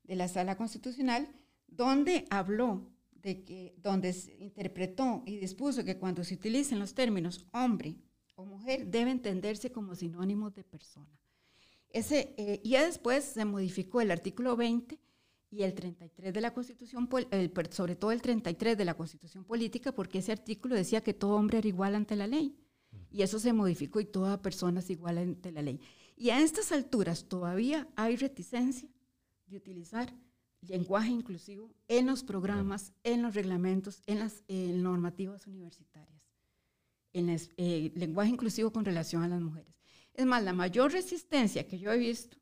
de 0.04 0.16
la 0.16 0.28
Sala 0.28 0.56
Constitucional, 0.56 1.28
donde 1.66 2.24
habló 2.30 2.90
de 3.12 3.44
que, 3.44 3.74
donde 3.76 4.16
interpretó 4.38 5.22
y 5.26 5.36
dispuso 5.36 5.84
que 5.84 5.98
cuando 5.98 6.24
se 6.24 6.36
utilicen 6.36 6.78
los 6.78 6.94
términos 6.94 7.46
hombre 7.52 7.96
o 8.34 8.46
mujer 8.46 8.86
debe 8.86 9.10
entenderse 9.10 9.70
como 9.70 9.94
sinónimos 9.94 10.54
de 10.54 10.64
persona. 10.64 11.20
Ese, 11.94 12.34
eh, 12.36 12.60
ya 12.64 12.84
después 12.84 13.24
se 13.24 13.44
modificó 13.44 14.00
el 14.00 14.10
artículo 14.10 14.56
20 14.56 14.98
y 15.52 15.62
el 15.62 15.74
33 15.74 16.34
de 16.34 16.40
la 16.40 16.52
Constitución, 16.52 17.08
sobre 17.70 17.94
todo 17.94 18.10
el 18.10 18.20
33 18.20 18.76
de 18.76 18.84
la 18.84 18.94
Constitución 18.94 19.44
Política, 19.44 19.92
porque 19.92 20.18
ese 20.18 20.32
artículo 20.32 20.74
decía 20.74 21.02
que 21.02 21.14
todo 21.14 21.36
hombre 21.36 21.58
era 21.58 21.68
igual 21.68 21.94
ante 21.94 22.16
la 22.16 22.26
ley. 22.26 22.56
Y 23.12 23.22
eso 23.22 23.38
se 23.38 23.52
modificó 23.52 24.00
y 24.00 24.06
toda 24.06 24.42
persona 24.42 24.80
es 24.80 24.90
igual 24.90 25.18
ante 25.18 25.52
la 25.52 25.62
ley. 25.62 25.80
Y 26.16 26.30
a 26.30 26.40
estas 26.40 26.72
alturas 26.72 27.28
todavía 27.28 27.86
hay 27.94 28.16
reticencia 28.16 28.88
de 29.46 29.56
utilizar 29.56 30.12
lenguaje 30.62 31.10
inclusivo 31.10 31.70
en 31.86 32.06
los 32.06 32.24
programas, 32.24 32.92
en 33.04 33.22
los 33.22 33.36
reglamentos, 33.36 34.02
en 34.06 34.18
las 34.18 34.42
normativas 34.48 35.46
universitarias. 35.46 36.24
En 37.12 37.28
el 37.28 37.40
eh, 37.56 37.92
lenguaje 37.94 38.30
inclusivo 38.30 38.72
con 38.72 38.84
relación 38.84 39.22
a 39.22 39.28
las 39.28 39.40
mujeres. 39.40 39.74
Es 40.14 40.26
más, 40.26 40.42
la 40.42 40.52
mayor 40.52 40.92
resistencia 40.92 41.66
que 41.66 41.78
yo 41.78 41.92
he 41.92 41.98
visto 41.98 42.38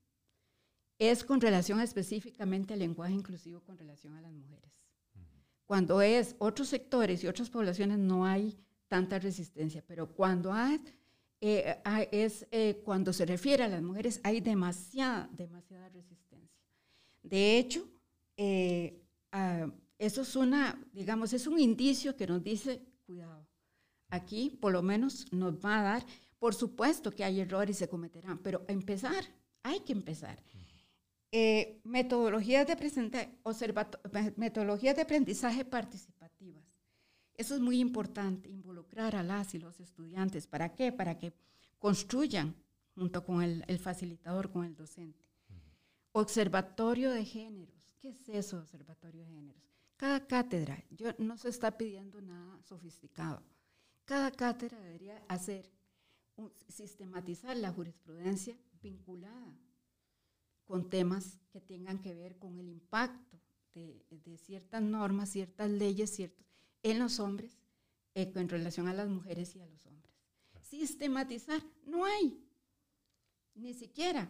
es 0.98 1.24
con 1.24 1.40
relación 1.40 1.80
específicamente 1.80 2.74
al 2.74 2.80
lenguaje 2.80 3.14
inclusivo 3.14 3.61
con 3.61 3.76
relación 3.76 4.14
a 4.14 4.20
las 4.20 4.32
mujeres. 4.32 4.70
Cuando 5.66 6.02
es 6.02 6.37
otros 6.38 6.68
sectores 6.68 7.24
y 7.24 7.26
otras 7.26 7.48
poblaciones 7.48 7.98
no 7.98 8.26
hay 8.26 8.56
tanta 8.88 9.18
resistencia, 9.18 9.82
pero 9.87 10.06
cuando 10.06 10.52
hay, 10.52 10.80
eh, 11.40 11.80
es 12.12 12.46
eh, 12.50 12.82
cuando 12.85 13.12
se 13.12 13.24
refiere 13.24 13.64
a 13.64 13.68
las 13.68 13.82
mujeres 13.82 14.20
hay 14.22 14.40
demasiada, 14.40 15.28
demasiada 15.32 15.88
resistencia. 15.88 16.61
De 17.22 17.58
hecho, 17.58 17.88
eh, 18.37 19.02
eso 19.98 20.22
es 20.22 20.37
una, 20.37 20.78
digamos, 20.92 21.32
es 21.32 21.46
un 21.46 21.58
indicio 21.58 22.16
que 22.16 22.26
nos 22.26 22.42
dice, 22.42 22.82
cuidado, 23.06 23.46
aquí 24.08 24.50
por 24.50 24.72
lo 24.72 24.82
menos 24.82 25.32
nos 25.32 25.54
va 25.54 25.80
a 25.80 25.82
dar, 25.82 26.06
por 26.42 26.57
supuesto 26.57 27.12
que 27.12 27.22
hay 27.22 27.38
errores 27.38 27.76
y 27.76 27.78
se 27.78 27.88
cometerán, 27.88 28.38
pero 28.38 28.64
empezar, 28.66 29.24
hay 29.62 29.78
que 29.78 29.92
empezar. 29.92 30.42
Eh, 31.31 31.81
metodologías, 31.85 32.66
de 32.66 34.33
metodologías 34.37 34.96
de 34.96 35.02
aprendizaje 35.02 35.64
participativas. 35.64 36.64
Eso 37.35 37.55
es 37.55 37.61
muy 37.61 37.78
importante, 37.78 38.48
involucrar 38.48 39.14
a 39.14 39.22
las 39.22 39.55
y 39.55 39.61
los 39.61 39.78
estudiantes. 39.78 40.48
¿Para 40.48 40.74
qué? 40.74 40.90
Para 40.90 41.16
que 41.16 41.33
construyan 41.78 42.57
junto 42.96 43.24
con 43.24 43.40
el, 43.40 43.64
el 43.68 43.78
facilitador, 43.78 44.50
con 44.50 44.64
el 44.64 44.74
docente. 44.74 45.24
Observatorio 46.11 47.12
de 47.12 47.24
géneros. 47.24 47.94
¿Qué 48.00 48.09
es 48.09 48.28
eso, 48.28 48.59
observatorio 48.59 49.20
de 49.20 49.31
géneros? 49.31 49.62
Cada 49.96 50.26
cátedra, 50.26 50.83
yo, 50.90 51.11
no 51.18 51.38
se 51.38 51.50
está 51.50 51.78
pidiendo 51.78 52.20
nada 52.20 52.61
sofisticado. 52.64 53.44
Cada 54.05 54.33
cátedra 54.33 54.81
debería 54.81 55.22
hacer, 55.28 55.70
sistematizar 56.68 57.56
la 57.56 57.72
jurisprudencia 57.72 58.56
vinculada 58.82 59.56
con 60.64 60.88
temas 60.88 61.38
que 61.50 61.60
tengan 61.60 62.00
que 62.00 62.14
ver 62.14 62.38
con 62.38 62.58
el 62.58 62.68
impacto 62.68 63.38
de, 63.74 64.38
ciertas 64.38 64.82
normas, 64.82 65.30
ciertas 65.30 65.70
leyes, 65.70 66.14
ciertos, 66.14 66.46
en 66.82 66.98
los 66.98 67.20
hombres, 67.20 67.58
eh, 68.14 68.30
en 68.34 68.48
relación 68.48 68.88
a 68.88 68.94
las 68.94 69.08
mujeres 69.08 69.54
y 69.56 69.60
a 69.60 69.66
los 69.66 69.86
hombres. 69.86 70.12
Sistematizar, 70.62 71.62
no 71.84 72.04
hay, 72.04 72.38
ni 73.54 73.74
siquiera. 73.74 74.28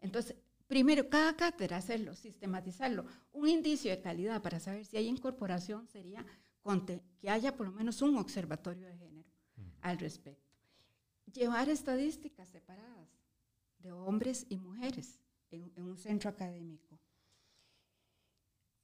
Entonces, 0.00 0.36
Primero, 0.66 1.08
cada 1.08 1.36
cátedra 1.36 1.76
hacerlo, 1.76 2.14
sistematizarlo. 2.16 3.06
Un 3.32 3.48
indicio 3.48 3.90
de 3.90 4.00
calidad 4.00 4.42
para 4.42 4.58
saber 4.58 4.84
si 4.84 4.96
hay 4.96 5.06
incorporación 5.06 5.86
sería 5.86 6.26
que 7.20 7.30
haya 7.30 7.56
por 7.56 7.66
lo 7.66 7.72
menos 7.72 8.02
un 8.02 8.16
observatorio 8.16 8.88
de 8.88 8.96
género 8.96 9.28
al 9.82 9.98
respecto. 9.98 10.45
Llevar 11.32 11.68
estadísticas 11.68 12.48
separadas 12.48 13.08
de 13.78 13.92
hombres 13.92 14.46
y 14.48 14.56
mujeres 14.56 15.20
en, 15.50 15.72
un 15.76 15.96
centro 15.98 16.30
académico. 16.30 17.00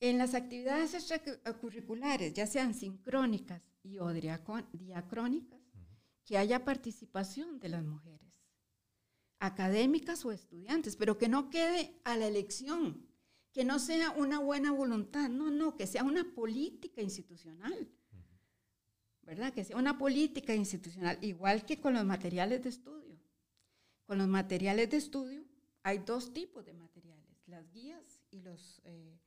En 0.00 0.18
las 0.18 0.34
actividades 0.34 0.94
extracurriculares, 0.94 2.34
ya 2.34 2.46
sean 2.46 2.74
sincrónicas 2.74 3.62
y 3.82 3.98
o 3.98 4.12
diacrónicas, 4.12 5.60
que 6.24 6.38
haya 6.38 6.64
participación 6.64 7.58
de 7.60 7.68
las 7.68 7.84
mujeres 7.84 8.32
académicas 9.38 10.24
o 10.24 10.30
estudiantes, 10.30 10.94
pero 10.94 11.18
que 11.18 11.28
no 11.28 11.50
quede 11.50 12.00
a 12.04 12.16
la 12.16 12.26
elección, 12.26 13.08
que 13.52 13.64
no 13.64 13.80
sea 13.80 14.10
una 14.10 14.38
buena 14.38 14.70
voluntad, 14.70 15.28
no, 15.28 15.50
no, 15.50 15.76
que 15.76 15.88
sea 15.88 16.04
una 16.04 16.32
política 16.32 17.02
institucional, 17.02 17.90
¿verdad? 19.22 19.52
Que 19.52 19.64
sea 19.64 19.76
una 19.76 19.98
política 19.98 20.54
institucional, 20.54 21.18
igual 21.20 21.64
que 21.64 21.80
con 21.80 21.94
los 21.94 22.04
materiales 22.04 22.62
de 22.62 22.68
estudio. 22.68 23.18
Con 24.06 24.18
los 24.18 24.28
materiales 24.28 24.90
de 24.90 24.96
estudio 24.96 25.44
hay 25.82 25.98
dos 25.98 26.32
tipos 26.32 26.64
de 26.64 26.72
materiales, 26.74 27.36
las 27.46 27.70
guías 27.72 28.20
y 28.30 28.40
los, 28.40 28.80
eh, 28.84 29.18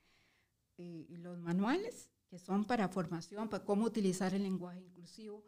los 0.78 1.40
manuales, 1.40 2.10
que 2.28 2.40
son 2.40 2.66
para 2.66 2.90
formación, 2.90 3.50
para 3.50 3.64
cómo 3.64 3.86
utilizar 3.86 4.34
el 4.34 4.44
lenguaje 4.44 4.82
inclusivo, 4.82 5.44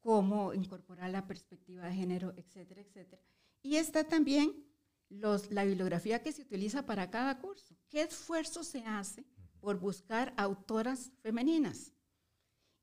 cómo 0.00 0.54
incorporar 0.54 1.10
la 1.10 1.26
perspectiva 1.26 1.86
de 1.86 1.94
género, 1.94 2.32
etcétera, 2.36 2.80
etcétera. 2.80 3.22
Y 3.62 3.76
está 3.76 4.04
también 4.04 4.64
los, 5.08 5.50
la 5.50 5.64
bibliografía 5.64 6.22
que 6.22 6.32
se 6.32 6.42
utiliza 6.42 6.86
para 6.86 7.10
cada 7.10 7.38
curso. 7.40 7.76
¿Qué 7.88 8.02
esfuerzo 8.02 8.62
se 8.62 8.84
hace 8.84 9.24
por 9.60 9.78
buscar 9.78 10.32
autoras 10.36 11.10
femeninas? 11.20 11.92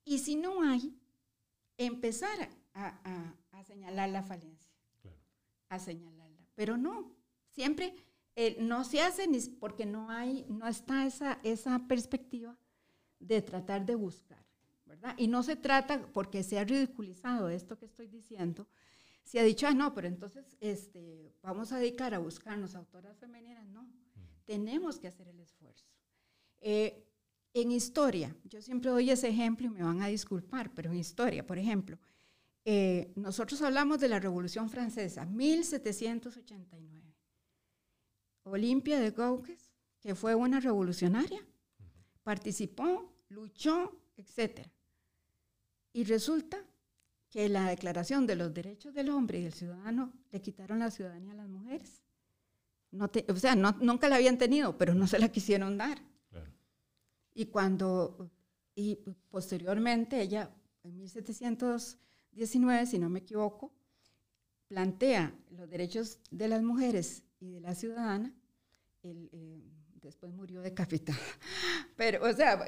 Y 0.04 0.20
si 0.20 0.36
no 0.36 0.62
hay, 0.62 0.94
empezar 1.78 2.50
a, 2.74 3.34
a, 3.52 3.64
señalar 3.64 4.10
la 4.10 4.22
falencia, 4.22 4.72
a 5.70 5.80
señalarla. 5.80 6.46
Pero 6.56 6.78
no, 6.78 7.16
siempre 7.50 7.96
eh, 8.36 8.58
no 8.60 8.84
se 8.84 9.02
hace 9.02 9.28
ni 9.28 9.40
porque 9.40 9.86
no 9.86 10.10
hay, 10.10 10.46
no 10.50 10.68
está 10.68 11.06
esa, 11.06 11.40
esa 11.44 11.88
perspectiva 11.88 12.58
de 13.20 13.42
tratar 13.42 13.86
de 13.86 13.96
buscar, 13.96 14.46
¿verdad? 14.86 15.16
Y 15.18 15.28
no 15.28 15.42
se 15.42 15.56
trata 15.56 16.06
porque 16.14 16.44
se 16.44 16.60
ha 16.60 16.64
ridiculizado 16.64 17.50
esto 17.50 17.78
que 17.78 17.86
estoy 17.86 18.08
diciendo, 18.08 18.68
se 19.24 19.40
ha 19.40 19.44
dicho, 19.44 19.68
ah, 19.68 19.74
no, 19.74 19.94
pero 19.94 20.08
entonces 20.08 20.56
este, 20.60 21.34
vamos 21.42 21.72
a 21.72 21.80
dedicar 21.80 22.14
a 22.14 22.20
buscarnos 22.20 22.76
autoras 22.76 23.18
femeninas. 23.18 23.68
No, 23.70 23.90
tenemos 24.46 25.00
que 25.00 25.08
hacer 25.08 25.28
el 25.28 25.40
esfuerzo. 25.40 25.88
Eh, 26.62 27.05
en 27.56 27.72
historia, 27.72 28.36
yo 28.44 28.62
siempre 28.62 28.92
doy 28.92 29.10
ese 29.10 29.30
ejemplo 29.30 29.66
y 29.66 29.70
me 29.70 29.82
van 29.82 30.02
a 30.02 30.08
disculpar, 30.08 30.74
pero 30.74 30.92
en 30.92 30.98
historia, 30.98 31.48
por 31.48 31.58
ejemplo, 31.58 31.98
eh, 32.66 33.14
nosotros 33.16 33.62
hablamos 33.62 34.02
de 34.02 34.10
la 34.10 34.20
Revolución 34.20 34.70
Francesa, 34.70 35.26
1789. 35.26 37.16
Olimpia 38.44 39.00
de 39.00 39.12
Gauques, 39.12 39.72
que 40.02 40.16
fue 40.16 40.36
una 40.36 40.60
revolucionaria, 40.60 41.48
participó, 42.24 43.14
luchó, 43.30 44.02
etc. 44.18 44.68
Y 45.94 46.04
resulta 46.04 46.62
que 47.30 47.48
la 47.48 47.70
Declaración 47.70 48.28
de 48.28 48.36
los 48.36 48.54
Derechos 48.54 48.94
del 48.94 49.10
Hombre 49.10 49.40
y 49.40 49.44
del 49.44 49.54
Ciudadano 49.54 50.12
le 50.30 50.42
quitaron 50.42 50.80
la 50.80 50.92
ciudadanía 50.92 51.32
a 51.32 51.38
las 51.38 51.48
mujeres. 51.48 52.02
No 52.92 53.10
o 53.30 53.36
sea, 53.38 53.56
nunca 53.56 54.10
la 54.10 54.18
habían 54.18 54.38
tenido, 54.38 54.78
pero 54.78 54.94
no 54.94 55.08
se 55.08 55.20
la 55.20 55.30
quisieron 55.30 55.78
dar. 55.78 56.02
Y 57.36 57.46
cuando, 57.48 58.32
y 58.74 58.96
posteriormente 59.30 60.20
ella, 60.20 60.50
en 60.84 60.98
1719, 60.98 62.86
si 62.88 62.98
no 62.98 63.10
me 63.10 63.20
equivoco, 63.20 63.72
plantea 64.68 65.38
los 65.52 65.70
derechos 65.70 66.20
de 66.32 66.48
las 66.48 66.64
mujeres 66.64 67.24
y 67.40 67.52
de 67.52 67.60
la 67.60 67.76
ciudadana, 67.76 68.34
eh, 69.04 69.62
después 70.02 70.34
murió 70.34 70.62
decapitada. 70.62 71.20
Pero, 71.98 72.24
o 72.24 72.34
sea, 72.34 72.66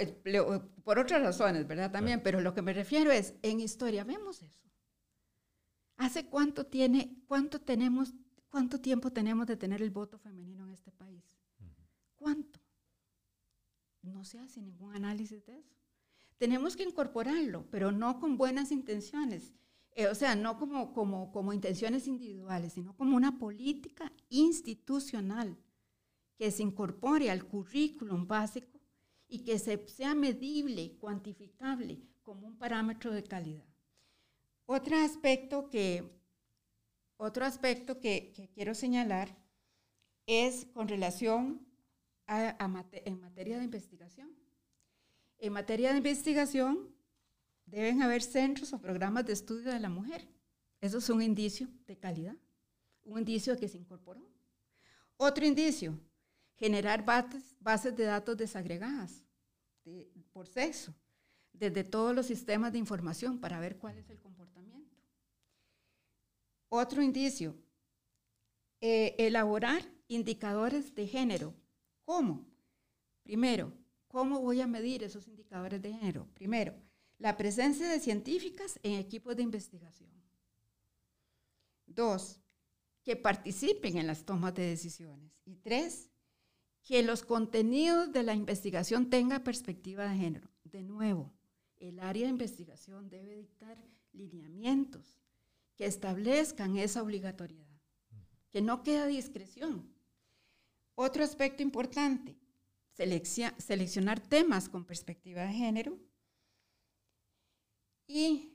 por 0.84 1.00
otras 1.00 1.22
razones, 1.22 1.66
¿verdad? 1.66 1.92
También, 1.92 2.22
pero 2.22 2.42
lo 2.42 2.54
que 2.54 2.62
me 2.62 2.74
refiero 2.74 3.12
es, 3.12 3.34
en 3.42 3.60
historia 3.60 4.04
vemos 4.04 4.42
eso. 4.42 4.60
¿Hace 5.98 6.28
cuánto 6.28 6.66
tiene, 6.66 7.18
cuánto 7.28 7.60
tenemos, 7.60 8.14
cuánto 8.50 8.80
tiempo 8.80 9.12
tenemos 9.12 9.48
de 9.48 9.58
tener 9.58 9.82
el 9.82 9.92
voto 9.92 10.18
femenino 10.18 10.66
en 10.66 10.72
este 10.72 10.92
país? 10.92 11.24
¿Cuánto? 12.16 12.57
No 14.08 14.24
se 14.24 14.40
hace 14.40 14.62
ningún 14.62 14.96
análisis 14.96 15.46
de 15.46 15.60
eso. 15.60 15.76
Tenemos 16.38 16.76
que 16.76 16.84
incorporarlo, 16.84 17.66
pero 17.72 17.92
no 17.92 18.20
con 18.20 18.38
buenas 18.38 18.72
intenciones. 18.72 19.54
Eh, 19.92 20.08
o 20.08 20.16
sea, 20.16 20.36
no 20.36 20.58
como, 20.60 20.94
como, 20.94 21.32
como 21.32 21.54
intenciones 21.54 22.08
individuales, 22.08 22.74
sino 22.74 22.96
como 22.96 23.16
una 23.16 23.40
política 23.40 24.12
institucional 24.30 25.58
que 26.38 26.52
se 26.52 26.64
incorpore 26.64 27.32
al 27.32 27.46
currículum 27.46 28.28
básico 28.28 28.80
y 29.28 29.40
que 29.40 29.60
sea 29.60 30.16
medible, 30.16 30.96
cuantificable 31.00 32.00
como 32.24 32.48
un 32.48 32.58
parámetro 32.58 33.12
de 33.12 33.24
calidad. 33.24 33.66
Otro 34.66 34.98
aspecto 34.98 35.70
que, 35.70 36.22
otro 37.18 37.46
aspecto 37.46 38.00
que, 38.00 38.52
quiero 38.54 38.76
señalar 38.76 39.36
es 40.26 40.66
con 40.74 40.88
relación 40.88 41.67
a, 42.28 42.56
en 42.60 43.20
materia 43.20 43.58
de 43.58 43.64
investigación. 43.64 44.30
En 45.40 45.54
materia 45.54 45.92
de 45.92 45.98
investigación 45.98 46.94
deben 47.66 48.02
haber 48.02 48.22
centros 48.22 48.74
o 48.74 48.80
programas 48.80 49.26
de 49.26 49.34
estudio 49.34 49.72
de 49.72 49.80
la 49.80 49.90
mujer. 49.90 50.28
Eso 50.82 51.00
es 51.00 51.10
un 51.10 51.22
indicio 51.22 51.68
de 51.86 51.98
calidad, 51.98 52.36
un 53.04 53.20
indicio 53.20 53.54
de 53.54 53.60
que 53.60 53.68
se 53.68 53.78
incorporó. 53.78 54.22
Otro 55.18 55.46
indicio, 55.46 56.00
generar 56.56 57.04
bases, 57.04 57.96
de 57.96 58.04
datos 58.04 58.38
desagregadas 58.38 59.24
por 60.32 60.48
sexo, 60.48 60.94
desde 61.54 61.84
todos 61.84 62.16
los 62.16 62.26
sistemas 62.26 62.72
de 62.72 62.78
información 62.78 63.40
para 63.40 63.60
ver 63.60 63.78
cuál 63.78 63.98
es 63.98 64.10
el 64.10 64.20
comportamiento. 64.20 64.96
Otro 66.70 67.02
indicio, 67.02 67.56
eh, 68.82 69.16
elaborar 69.18 69.82
indicadores 70.08 70.94
de 70.94 71.08
género. 71.08 71.56
¿Cómo? 72.08 72.48
Primero, 73.22 73.74
¿cómo 74.08 74.40
voy 74.40 74.62
a 74.62 74.66
medir 74.66 75.04
esos 75.04 75.28
indicadores 75.28 75.82
de 75.82 75.92
género? 75.92 76.26
Primero, 76.36 76.74
la 77.20 77.36
presencia 77.36 77.90
de 77.90 78.00
científicas 78.00 78.80
en 78.82 78.94
equipos 78.94 79.36
de 79.36 79.44
investigación. 79.44 80.10
Dos, 81.86 82.40
que 83.04 83.18
participen 83.18 83.98
en 83.98 84.08
las 84.08 84.24
tomas 84.24 84.54
de 84.54 84.64
decisiones. 84.70 85.34
Y 85.44 85.58
tres, 85.58 86.10
que 86.82 87.04
los 87.04 87.24
contenidos 87.24 88.14
de 88.14 88.24
la 88.24 88.34
investigación 88.34 89.10
tengan 89.10 89.44
perspectiva 89.44 90.10
de 90.10 90.16
género. 90.16 90.50
De 90.64 90.84
nuevo, 90.84 91.34
el 91.76 92.00
área 92.00 92.24
de 92.24 92.30
investigación 92.30 93.10
debe 93.10 93.36
dictar 93.36 93.78
lineamientos 94.14 95.20
que 95.76 95.86
establezcan 95.86 96.78
esa 96.78 97.04
obligatoriedad, 97.04 97.82
que 98.50 98.62
no 98.62 98.82
queda 98.82 99.08
discreción. 99.08 99.97
Otro 101.00 101.24
aspecto 101.24 101.62
importante, 101.62 102.36
seleccionar 102.96 104.20
temas 104.20 104.68
con 104.68 104.84
perspectiva 104.84 105.44
de 105.44 105.54
género 105.54 106.00
y 108.08 108.52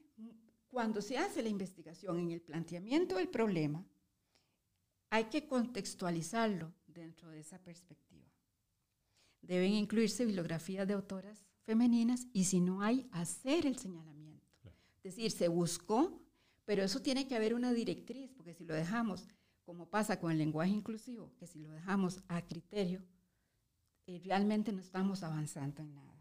cuando 0.66 1.00
se 1.00 1.18
hace 1.18 1.40
la 1.40 1.50
investigación 1.50 2.18
en 2.18 2.32
el 2.32 2.40
planteamiento 2.40 3.14
del 3.14 3.28
problema, 3.28 3.86
hay 5.10 5.26
que 5.26 5.46
contextualizarlo 5.46 6.74
dentro 6.88 7.30
de 7.30 7.38
esa 7.38 7.60
perspectiva. 7.60 8.28
Deben 9.40 9.74
incluirse 9.74 10.24
bibliografías 10.24 10.88
de 10.88 10.94
autoras 10.94 11.46
femeninas 11.62 12.26
y 12.32 12.42
si 12.42 12.60
no 12.60 12.82
hay, 12.82 13.08
hacer 13.12 13.66
el 13.66 13.78
señalamiento. 13.78 14.48
Es 15.04 15.14
decir, 15.14 15.30
se 15.30 15.46
buscó, 15.46 16.20
pero 16.64 16.82
eso 16.82 17.00
tiene 17.02 17.28
que 17.28 17.36
haber 17.36 17.54
una 17.54 17.72
directriz, 17.72 18.32
porque 18.32 18.54
si 18.54 18.64
lo 18.64 18.74
dejamos, 18.74 19.28
como 19.64 19.88
pasa 19.88 20.18
con 20.18 20.32
el 20.32 20.38
lenguaje 20.38 20.70
inclusivo, 20.70 21.32
que 21.38 21.46
si 21.46 21.58
lo 21.58 21.70
dejamos 21.70 22.22
a 22.28 22.42
criterio, 22.42 23.02
eh, 24.06 24.20
realmente 24.24 24.72
no 24.72 24.80
estamos 24.80 25.22
avanzando 25.22 25.82
en 25.82 25.94
nada. 25.94 26.18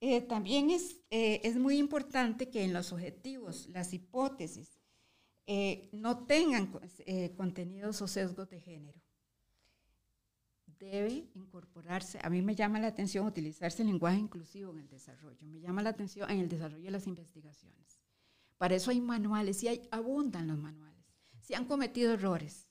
Eh, 0.00 0.20
también 0.20 0.70
es, 0.70 1.00
eh, 1.10 1.40
es 1.44 1.56
muy 1.56 1.78
importante 1.78 2.50
que 2.50 2.64
en 2.64 2.72
los 2.72 2.92
objetivos, 2.92 3.68
las 3.68 3.92
hipótesis, 3.92 4.78
no 5.92 6.24
tengan 6.24 6.72
contenidos 7.36 8.00
o 8.00 8.06
sesgos 8.08 8.48
de 8.48 8.60
género 8.60 9.02
debe 10.82 11.30
incorporarse, 11.34 12.18
a 12.22 12.28
mí 12.28 12.42
me 12.42 12.54
llama 12.54 12.80
la 12.80 12.88
atención 12.88 13.26
utilizarse 13.26 13.82
el 13.82 13.88
lenguaje 13.88 14.18
inclusivo 14.18 14.72
en 14.72 14.80
el 14.80 14.88
desarrollo, 14.88 15.38
me 15.46 15.60
llama 15.60 15.82
la 15.82 15.90
atención 15.90 16.30
en 16.30 16.40
el 16.40 16.48
desarrollo 16.48 16.84
de 16.84 16.90
las 16.90 17.06
investigaciones. 17.06 18.00
Para 18.58 18.74
eso 18.74 18.90
hay 18.90 19.00
manuales 19.00 19.62
y 19.62 19.68
hay, 19.68 19.88
abundan 19.90 20.48
los 20.48 20.58
manuales. 20.58 20.91
Se 21.42 21.56
han 21.56 21.66
cometido 21.66 22.14
errores, 22.14 22.68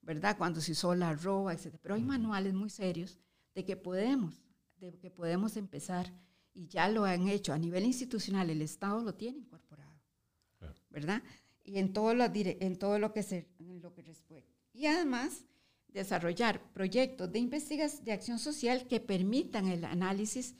¿verdad? 0.00 0.36
Cuando 0.38 0.60
se 0.62 0.72
usó 0.72 0.94
la 0.94 1.10
arroba, 1.10 1.52
etc. 1.52 1.76
Pero 1.80 1.94
hay 1.94 2.02
manuales 2.02 2.54
muy 2.54 2.70
serios 2.70 3.18
de 3.54 3.64
que 3.64 3.76
podemos, 3.76 4.42
de 4.76 4.98
que 4.98 5.10
podemos 5.10 5.56
empezar 5.56 6.10
y 6.54 6.66
ya 6.66 6.88
lo 6.88 7.04
han 7.04 7.28
hecho 7.28 7.52
a 7.52 7.58
nivel 7.58 7.84
institucional, 7.84 8.50
el 8.50 8.62
Estado 8.62 9.02
lo 9.02 9.14
tiene 9.14 9.38
incorporado, 9.38 10.00
¿verdad? 10.90 11.22
Y 11.62 11.78
en 11.78 11.92
todo 11.92 12.14
lo, 12.14 12.24
en 12.24 12.78
todo 12.78 12.98
lo 12.98 13.12
que 13.12 13.22
se, 13.22 13.46
en 13.58 13.82
lo 13.82 13.92
que 13.92 14.02
respecta. 14.02 14.58
Y 14.72 14.86
además, 14.86 15.44
desarrollar 15.88 16.72
proyectos 16.72 17.30
de 17.30 17.38
investigación 17.40 18.04
de 18.04 18.12
acción 18.12 18.38
social 18.38 18.86
que 18.88 19.00
permitan 19.00 19.68
el 19.68 19.84
análisis 19.84 20.56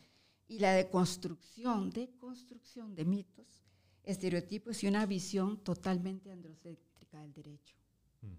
y 0.47 0.59
la 0.59 0.73
deconstrucción, 0.73 1.91
deconstrucción 1.91 2.95
de 2.95 3.05
mitos, 3.05 3.65
estereotipos 4.03 4.85
y 4.85 4.89
una 4.89 5.07
visión 5.07 5.63
totalmente 5.65 6.31
androcéntrica 6.31 6.88
del 7.13 7.33
derecho. 7.33 7.77
Mm. 8.23 8.35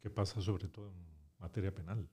¿Qué 0.00 0.10
pasa 0.10 0.40
sobre 0.40 0.68
todo 0.68 0.90
en 0.90 1.06
materia 1.38 1.74
penal? 1.74 2.08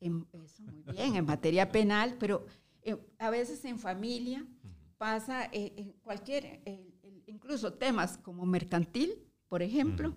En, 0.00 0.26
eso, 0.32 0.62
muy 0.62 0.82
bien, 0.82 1.16
en 1.16 1.24
materia 1.24 1.70
penal, 1.70 2.16
pero 2.18 2.44
eh, 2.82 2.96
a 3.18 3.30
veces 3.30 3.64
en 3.64 3.78
familia 3.78 4.44
pasa 4.98 5.46
eh, 5.52 5.72
en 5.76 5.92
cualquier, 5.94 6.60
incluso 7.26 7.72
temas 7.74 8.18
como 8.18 8.44
mercantil, 8.44 9.16
por 9.48 9.62
ejemplo, 9.62 10.16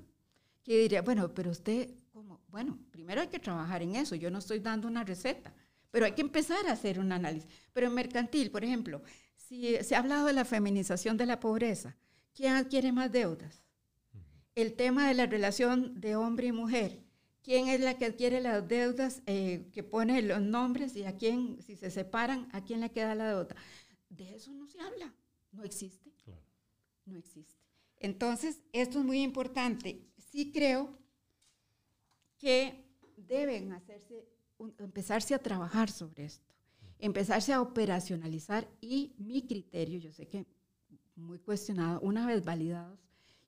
que 0.64 0.80
diría, 0.80 1.04
bueno, 1.04 1.32
pero 1.34 1.52
usted 1.52 1.92
bueno, 2.56 2.80
primero 2.90 3.20
hay 3.20 3.28
que 3.28 3.40
trabajar 3.40 3.82
en 3.82 3.98
eso. 3.98 4.16
Yo 4.16 4.32
no 4.32 4.40
estoy 4.40 4.60
dando 4.60 4.88
una 4.88 5.04
receta, 5.04 5.54
pero 5.92 6.06
hay 6.06 6.14
que 6.14 6.22
empezar 6.22 6.66
a 6.68 6.72
hacer 6.72 7.02
un 7.02 7.12
análisis. 7.12 7.50
Pero 7.74 7.88
en 7.88 7.94
mercantil, 7.94 8.50
por 8.50 8.64
ejemplo, 8.64 9.02
si 9.36 9.76
se 9.84 9.94
ha 9.94 10.00
hablado 10.00 10.28
de 10.28 10.32
la 10.32 10.46
feminización 10.46 11.18
de 11.18 11.26
la 11.26 11.42
pobreza, 11.42 11.98
¿quién 12.34 12.54
adquiere 12.54 12.94
más 12.94 13.12
deudas? 13.12 13.62
El 14.56 14.74
tema 14.74 15.08
de 15.08 15.14
la 15.14 15.26
relación 15.26 16.00
de 16.00 16.16
hombre 16.16 16.48
y 16.48 16.52
mujer. 16.52 17.04
¿Quién 17.44 17.68
es 17.68 17.80
la 17.80 17.98
que 17.98 18.06
adquiere 18.06 18.42
las 18.42 18.68
deudas, 18.68 19.22
eh, 19.28 19.70
que 19.72 19.84
pone 19.84 20.22
los 20.24 20.42
nombres 20.42 20.96
y 20.96 21.04
a 21.04 21.16
quién, 21.16 21.62
si 21.62 21.76
se 21.76 21.92
separan, 21.92 22.50
a 22.54 22.64
quién 22.64 22.80
le 22.80 22.90
queda 22.90 23.14
la 23.14 23.28
deuda? 23.28 23.56
De 24.10 24.36
eso 24.36 24.52
no 24.52 24.66
se 24.66 24.80
habla, 24.80 25.14
no 25.52 25.64
existe. 25.64 26.12
No 27.06 27.18
existe. 27.20 27.62
Entonces, 27.98 28.62
esto 28.74 29.00
es 29.00 29.06
muy 29.06 29.22
importante. 29.22 30.02
Sí 30.18 30.52
creo 30.52 30.98
que 32.40 32.84
deben 33.16 33.74
hacerse, 33.74 34.28
empezarse 34.80 35.36
a 35.36 35.40
trabajar 35.40 35.92
sobre 35.92 36.26
esto, 36.26 36.54
empezarse 36.98 37.54
a 37.54 37.62
operacionalizar 37.62 38.68
y 38.82 39.14
mi 39.18 39.46
criterio, 39.46 40.00
yo 40.00 40.12
sé 40.12 40.28
que 40.28 40.46
muy 41.16 41.40
cuestionado, 41.40 42.02
una 42.02 42.26
vez 42.26 42.44
validados 42.44 43.00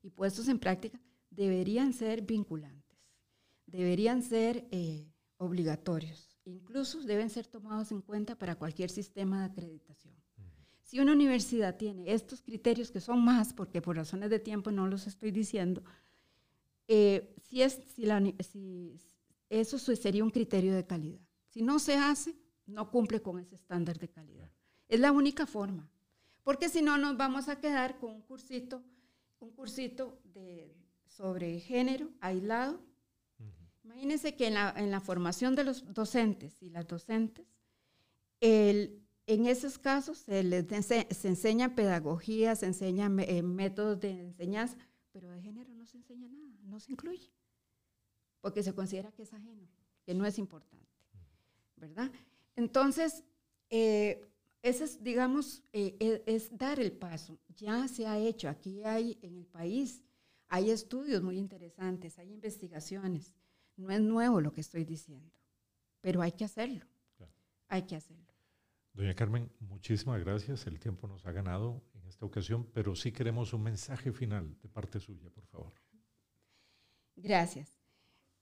y 0.02 0.10
puestos 0.10 0.48
en 0.48 0.58
práctica, 0.58 1.00
deberían 1.30 1.92
ser 1.92 2.22
vinculantes, 2.22 2.98
deberían 3.66 4.22
ser 4.22 4.66
eh, 4.70 5.12
obligatorios, 5.36 6.38
incluso 6.44 7.00
deben 7.02 7.30
ser 7.30 7.46
tomados 7.46 7.92
en 7.92 8.00
cuenta 8.00 8.36
para 8.36 8.56
cualquier 8.56 8.90
sistema 8.90 9.40
de 9.40 9.46
acreditación. 9.46 10.14
Si 10.82 11.00
una 11.00 11.12
universidad 11.12 11.76
tiene 11.76 12.12
estos 12.12 12.40
criterios, 12.40 12.90
que 12.90 13.00
son 13.00 13.22
más, 13.22 13.52
porque 13.52 13.82
por 13.82 13.96
razones 13.96 14.30
de 14.30 14.38
tiempo 14.38 14.70
no 14.70 14.86
los 14.86 15.06
estoy 15.06 15.30
diciendo, 15.30 15.82
eh, 16.86 17.34
si 17.42 17.60
es, 17.60 17.78
si, 17.94 18.06
la, 18.06 18.22
si 18.40 18.98
eso 19.50 19.78
sería 19.78 20.24
un 20.24 20.30
criterio 20.30 20.74
de 20.74 20.86
calidad. 20.86 21.20
Si 21.48 21.60
no 21.60 21.78
se 21.78 21.96
hace, 21.96 22.34
no 22.66 22.90
cumple 22.90 23.20
con 23.20 23.38
ese 23.38 23.54
estándar 23.54 23.98
de 23.98 24.08
calidad. 24.08 24.50
Es 24.88 24.98
la 24.98 25.12
única 25.12 25.46
forma. 25.46 25.90
Porque 26.42 26.70
si 26.70 26.80
no, 26.80 26.96
nos 26.96 27.18
vamos 27.18 27.48
a 27.48 27.60
quedar 27.60 27.98
con 27.98 28.12
un 28.12 28.22
cursito, 28.22 28.82
un 29.40 29.50
cursito 29.50 30.20
de, 30.24 30.74
sobre 31.06 31.60
género 31.60 32.10
aislado. 32.20 32.80
Imagínense 33.84 34.36
que 34.36 34.48
en 34.48 34.54
la, 34.54 34.74
en 34.76 34.90
la, 34.90 35.00
formación 35.00 35.54
de 35.54 35.64
los 35.64 35.92
docentes 35.94 36.62
y 36.62 36.70
las 36.70 36.86
docentes, 36.86 37.46
el, 38.40 39.02
en 39.26 39.46
esos 39.46 39.78
casos 39.78 40.18
se 40.18 40.42
les 40.42 40.66
se 40.86 41.28
enseña 41.28 41.74
pedagogía, 41.74 42.54
se 42.54 42.66
enseñan 42.66 43.18
eh, 43.20 43.42
métodos 43.42 43.98
de 44.00 44.10
enseñanza, 44.20 44.76
pero 45.12 45.30
de 45.30 45.40
género 45.40 45.72
no 45.74 45.86
se 45.86 45.96
enseña 45.96 46.28
nada, 46.28 46.58
no 46.64 46.80
se 46.80 46.92
incluye, 46.92 47.32
porque 48.40 48.62
se 48.62 48.74
considera 48.74 49.10
que 49.12 49.22
es 49.22 49.32
ajeno, 49.32 49.68
que 50.04 50.14
no 50.14 50.26
es 50.26 50.38
importante, 50.38 50.86
¿verdad? 51.76 52.10
Entonces, 52.56 53.24
eh, 53.70 54.20
ese 54.62 54.84
es, 54.84 55.02
digamos, 55.02 55.62
eh, 55.72 55.96
e, 56.00 56.22
es, 56.26 56.56
dar 56.56 56.80
el 56.80 56.92
paso. 56.92 57.38
Ya 57.56 57.86
se 57.88 58.06
ha 58.06 58.18
hecho, 58.18 58.48
aquí 58.48 58.82
hay 58.84 59.18
en 59.22 59.36
el 59.36 59.46
país, 59.46 60.02
hay 60.48 60.70
estudios 60.70 61.22
muy 61.22 61.38
interesantes, 61.38 62.18
hay 62.18 62.32
investigaciones. 62.32 63.34
No 63.76 63.90
es 63.90 64.00
nuevo 64.00 64.40
lo 64.40 64.52
que 64.52 64.60
estoy 64.60 64.84
diciendo, 64.84 65.32
pero 66.00 66.22
hay 66.22 66.32
que 66.32 66.44
hacerlo. 66.44 66.84
Hay 67.68 67.82
que 67.82 67.96
hacerlo. 67.96 68.24
Doña 68.94 69.14
Carmen, 69.14 69.50
muchísimas 69.60 70.20
gracias. 70.24 70.66
El 70.66 70.80
tiempo 70.80 71.06
nos 71.06 71.26
ha 71.26 71.32
ganado 71.32 71.82
en 71.94 72.08
esta 72.08 72.24
ocasión, 72.24 72.66
pero 72.72 72.96
sí 72.96 73.12
queremos 73.12 73.52
un 73.52 73.62
mensaje 73.62 74.10
final 74.10 74.58
de 74.60 74.68
parte 74.68 74.98
suya, 74.98 75.28
por 75.30 75.46
favor. 75.46 75.72
Gracias. 77.14 77.78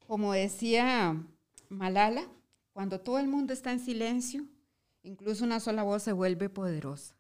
Como 0.06 0.32
decía 0.32 1.20
Malala, 1.68 2.26
cuando 2.72 3.00
todo 3.00 3.18
el 3.18 3.26
mundo 3.26 3.52
está 3.52 3.72
en 3.72 3.80
silencio, 3.80 4.46
incluso 5.06 5.44
una 5.44 5.60
sola 5.60 5.82
voz 5.84 6.02
se 6.02 6.12
vuelve 6.12 6.48
poderosa. 6.48 7.14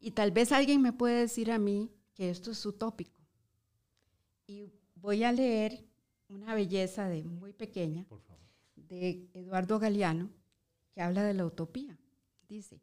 Y 0.00 0.10
tal 0.10 0.32
vez 0.32 0.52
alguien 0.52 0.82
me 0.82 0.92
puede 0.92 1.20
decir 1.20 1.50
a 1.50 1.58
mí 1.58 1.90
que 2.12 2.28
esto 2.28 2.50
es 2.50 2.66
utópico. 2.66 3.20
Y 4.46 4.66
voy 4.96 5.24
a 5.24 5.32
leer 5.32 5.84
una 6.28 6.54
belleza 6.54 7.08
de 7.08 7.24
muy 7.24 7.52
pequeña 7.52 8.04
de 8.76 9.28
Eduardo 9.32 9.78
Galeano 9.78 10.30
que 10.92 11.00
habla 11.00 11.22
de 11.22 11.34
la 11.34 11.46
utopía. 11.46 11.98
Dice, 12.48 12.80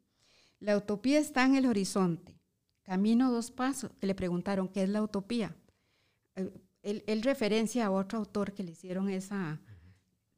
la 0.58 0.76
utopía 0.76 1.18
está 1.18 1.44
en 1.44 1.54
el 1.54 1.66
horizonte. 1.66 2.38
Camino 2.82 3.30
dos 3.30 3.50
pasos. 3.50 3.92
Que 4.00 4.06
le 4.06 4.14
preguntaron, 4.14 4.68
¿qué 4.68 4.82
es 4.82 4.88
la 4.88 5.02
utopía? 5.02 5.54
Eh, 6.34 6.50
él, 6.82 7.22
referencia 7.22 7.86
a 7.86 7.90
otro 7.90 8.18
autor 8.18 8.52
que 8.52 8.64
le 8.64 8.72
hicieron 8.72 9.08
esa, 9.08 9.60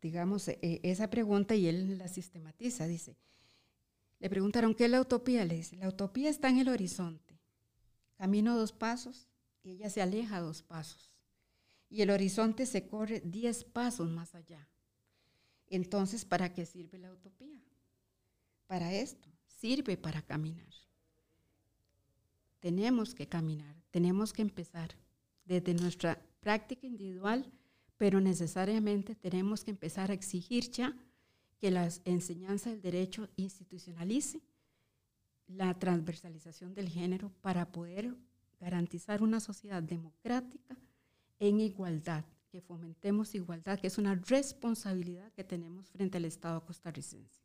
digamos, 0.02 0.48
e, 0.48 0.58
e, 0.60 0.80
esa 0.82 1.08
pregunta 1.08 1.54
y 1.54 1.66
él 1.66 1.96
la 1.96 2.08
sistematiza. 2.08 2.86
Dice, 2.86 3.16
le 4.18 4.30
preguntaron, 4.30 4.74
¿qué 4.74 4.86
es 4.86 4.90
la 4.90 5.00
utopía? 5.00 5.44
Le 5.44 5.56
dice, 5.56 5.76
la 5.76 5.88
utopía 5.88 6.30
está 6.30 6.48
en 6.48 6.58
el 6.58 6.68
horizonte. 6.68 7.40
Camino 8.16 8.56
dos 8.56 8.72
pasos 8.72 9.28
y 9.62 9.72
ella 9.72 9.90
se 9.90 10.02
aleja 10.02 10.40
dos 10.40 10.62
pasos. 10.62 11.12
Y 11.90 12.02
el 12.02 12.10
horizonte 12.10 12.66
se 12.66 12.86
corre 12.86 13.20
diez 13.24 13.64
pasos 13.64 14.08
más 14.10 14.34
allá. 14.34 14.68
Entonces, 15.66 16.24
¿para 16.24 16.52
qué 16.52 16.66
sirve 16.66 16.98
la 16.98 17.12
utopía? 17.12 17.60
Para 18.66 18.92
esto, 18.92 19.28
sirve 19.46 19.96
para 19.96 20.22
caminar. 20.22 20.72
Tenemos 22.60 23.14
que 23.14 23.28
caminar, 23.28 23.76
tenemos 23.90 24.32
que 24.32 24.42
empezar 24.42 24.96
desde 25.44 25.74
nuestra 25.74 26.20
práctica 26.40 26.86
individual, 26.86 27.52
pero 27.96 28.20
necesariamente 28.20 29.14
tenemos 29.14 29.64
que 29.64 29.70
empezar 29.70 30.10
a 30.10 30.14
exigir 30.14 30.70
ya 30.70 30.96
que 31.64 31.70
la 31.70 31.88
enseñanza 32.04 32.68
del 32.68 32.82
derecho 32.82 33.26
institucionalice 33.36 34.42
la 35.46 35.72
transversalización 35.78 36.74
del 36.74 36.90
género 36.90 37.32
para 37.40 37.72
poder 37.72 38.14
garantizar 38.60 39.22
una 39.22 39.40
sociedad 39.40 39.82
democrática 39.82 40.76
en 41.38 41.60
igualdad, 41.60 42.26
que 42.50 42.60
fomentemos 42.60 43.34
igualdad, 43.34 43.80
que 43.80 43.86
es 43.86 43.96
una 43.96 44.14
responsabilidad 44.14 45.32
que 45.32 45.42
tenemos 45.42 45.88
frente 45.88 46.18
al 46.18 46.26
Estado 46.26 46.62
costarricense. 46.66 47.40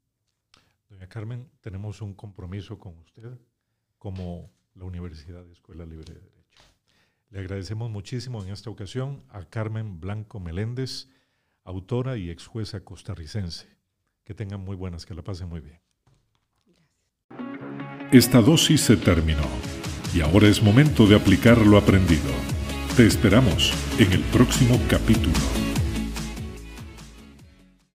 Doña 0.90 1.08
Carmen, 1.08 1.50
tenemos 1.62 2.02
un 2.02 2.14
compromiso 2.14 2.78
con 2.78 2.98
usted 2.98 3.40
como 3.98 4.52
la 4.76 4.84
Universidad 4.84 5.46
de 5.46 5.54
Escuela 5.54 5.86
Libre 5.86 6.14
de 6.14 6.20
Derecho. 6.20 6.64
Le 7.30 7.40
agradecemos 7.40 7.90
muchísimo 7.90 8.44
en 8.44 8.50
esta 8.50 8.70
ocasión 8.70 9.24
a 9.30 9.46
Carmen 9.46 10.02
Blanco 10.02 10.42
Meléndez, 10.42 11.08
autora 11.64 12.18
y 12.18 12.30
ex 12.30 12.48
jueza 12.48 12.84
costarricense. 12.84 13.79
Que 14.30 14.36
tengan 14.36 14.64
muy 14.64 14.76
buenas, 14.76 15.08
que 15.08 15.16
la 15.16 15.24
pasen 15.24 15.50
muy 15.50 15.60
bien. 15.60 15.80
Esta 18.12 18.42
dosis 18.42 18.80
se 18.80 18.96
terminó 18.96 19.48
y 20.14 20.22
ahora 20.22 20.48
es 20.48 20.62
momento 20.62 21.08
de 21.08 21.16
aplicar 21.16 21.58
lo 21.58 21.80
aprendido. 21.80 22.30
Te 22.96 23.08
esperamos 23.08 23.74
en 23.98 24.12
el 24.12 24.22
próximo 24.26 24.80
capítulo. 24.88 25.34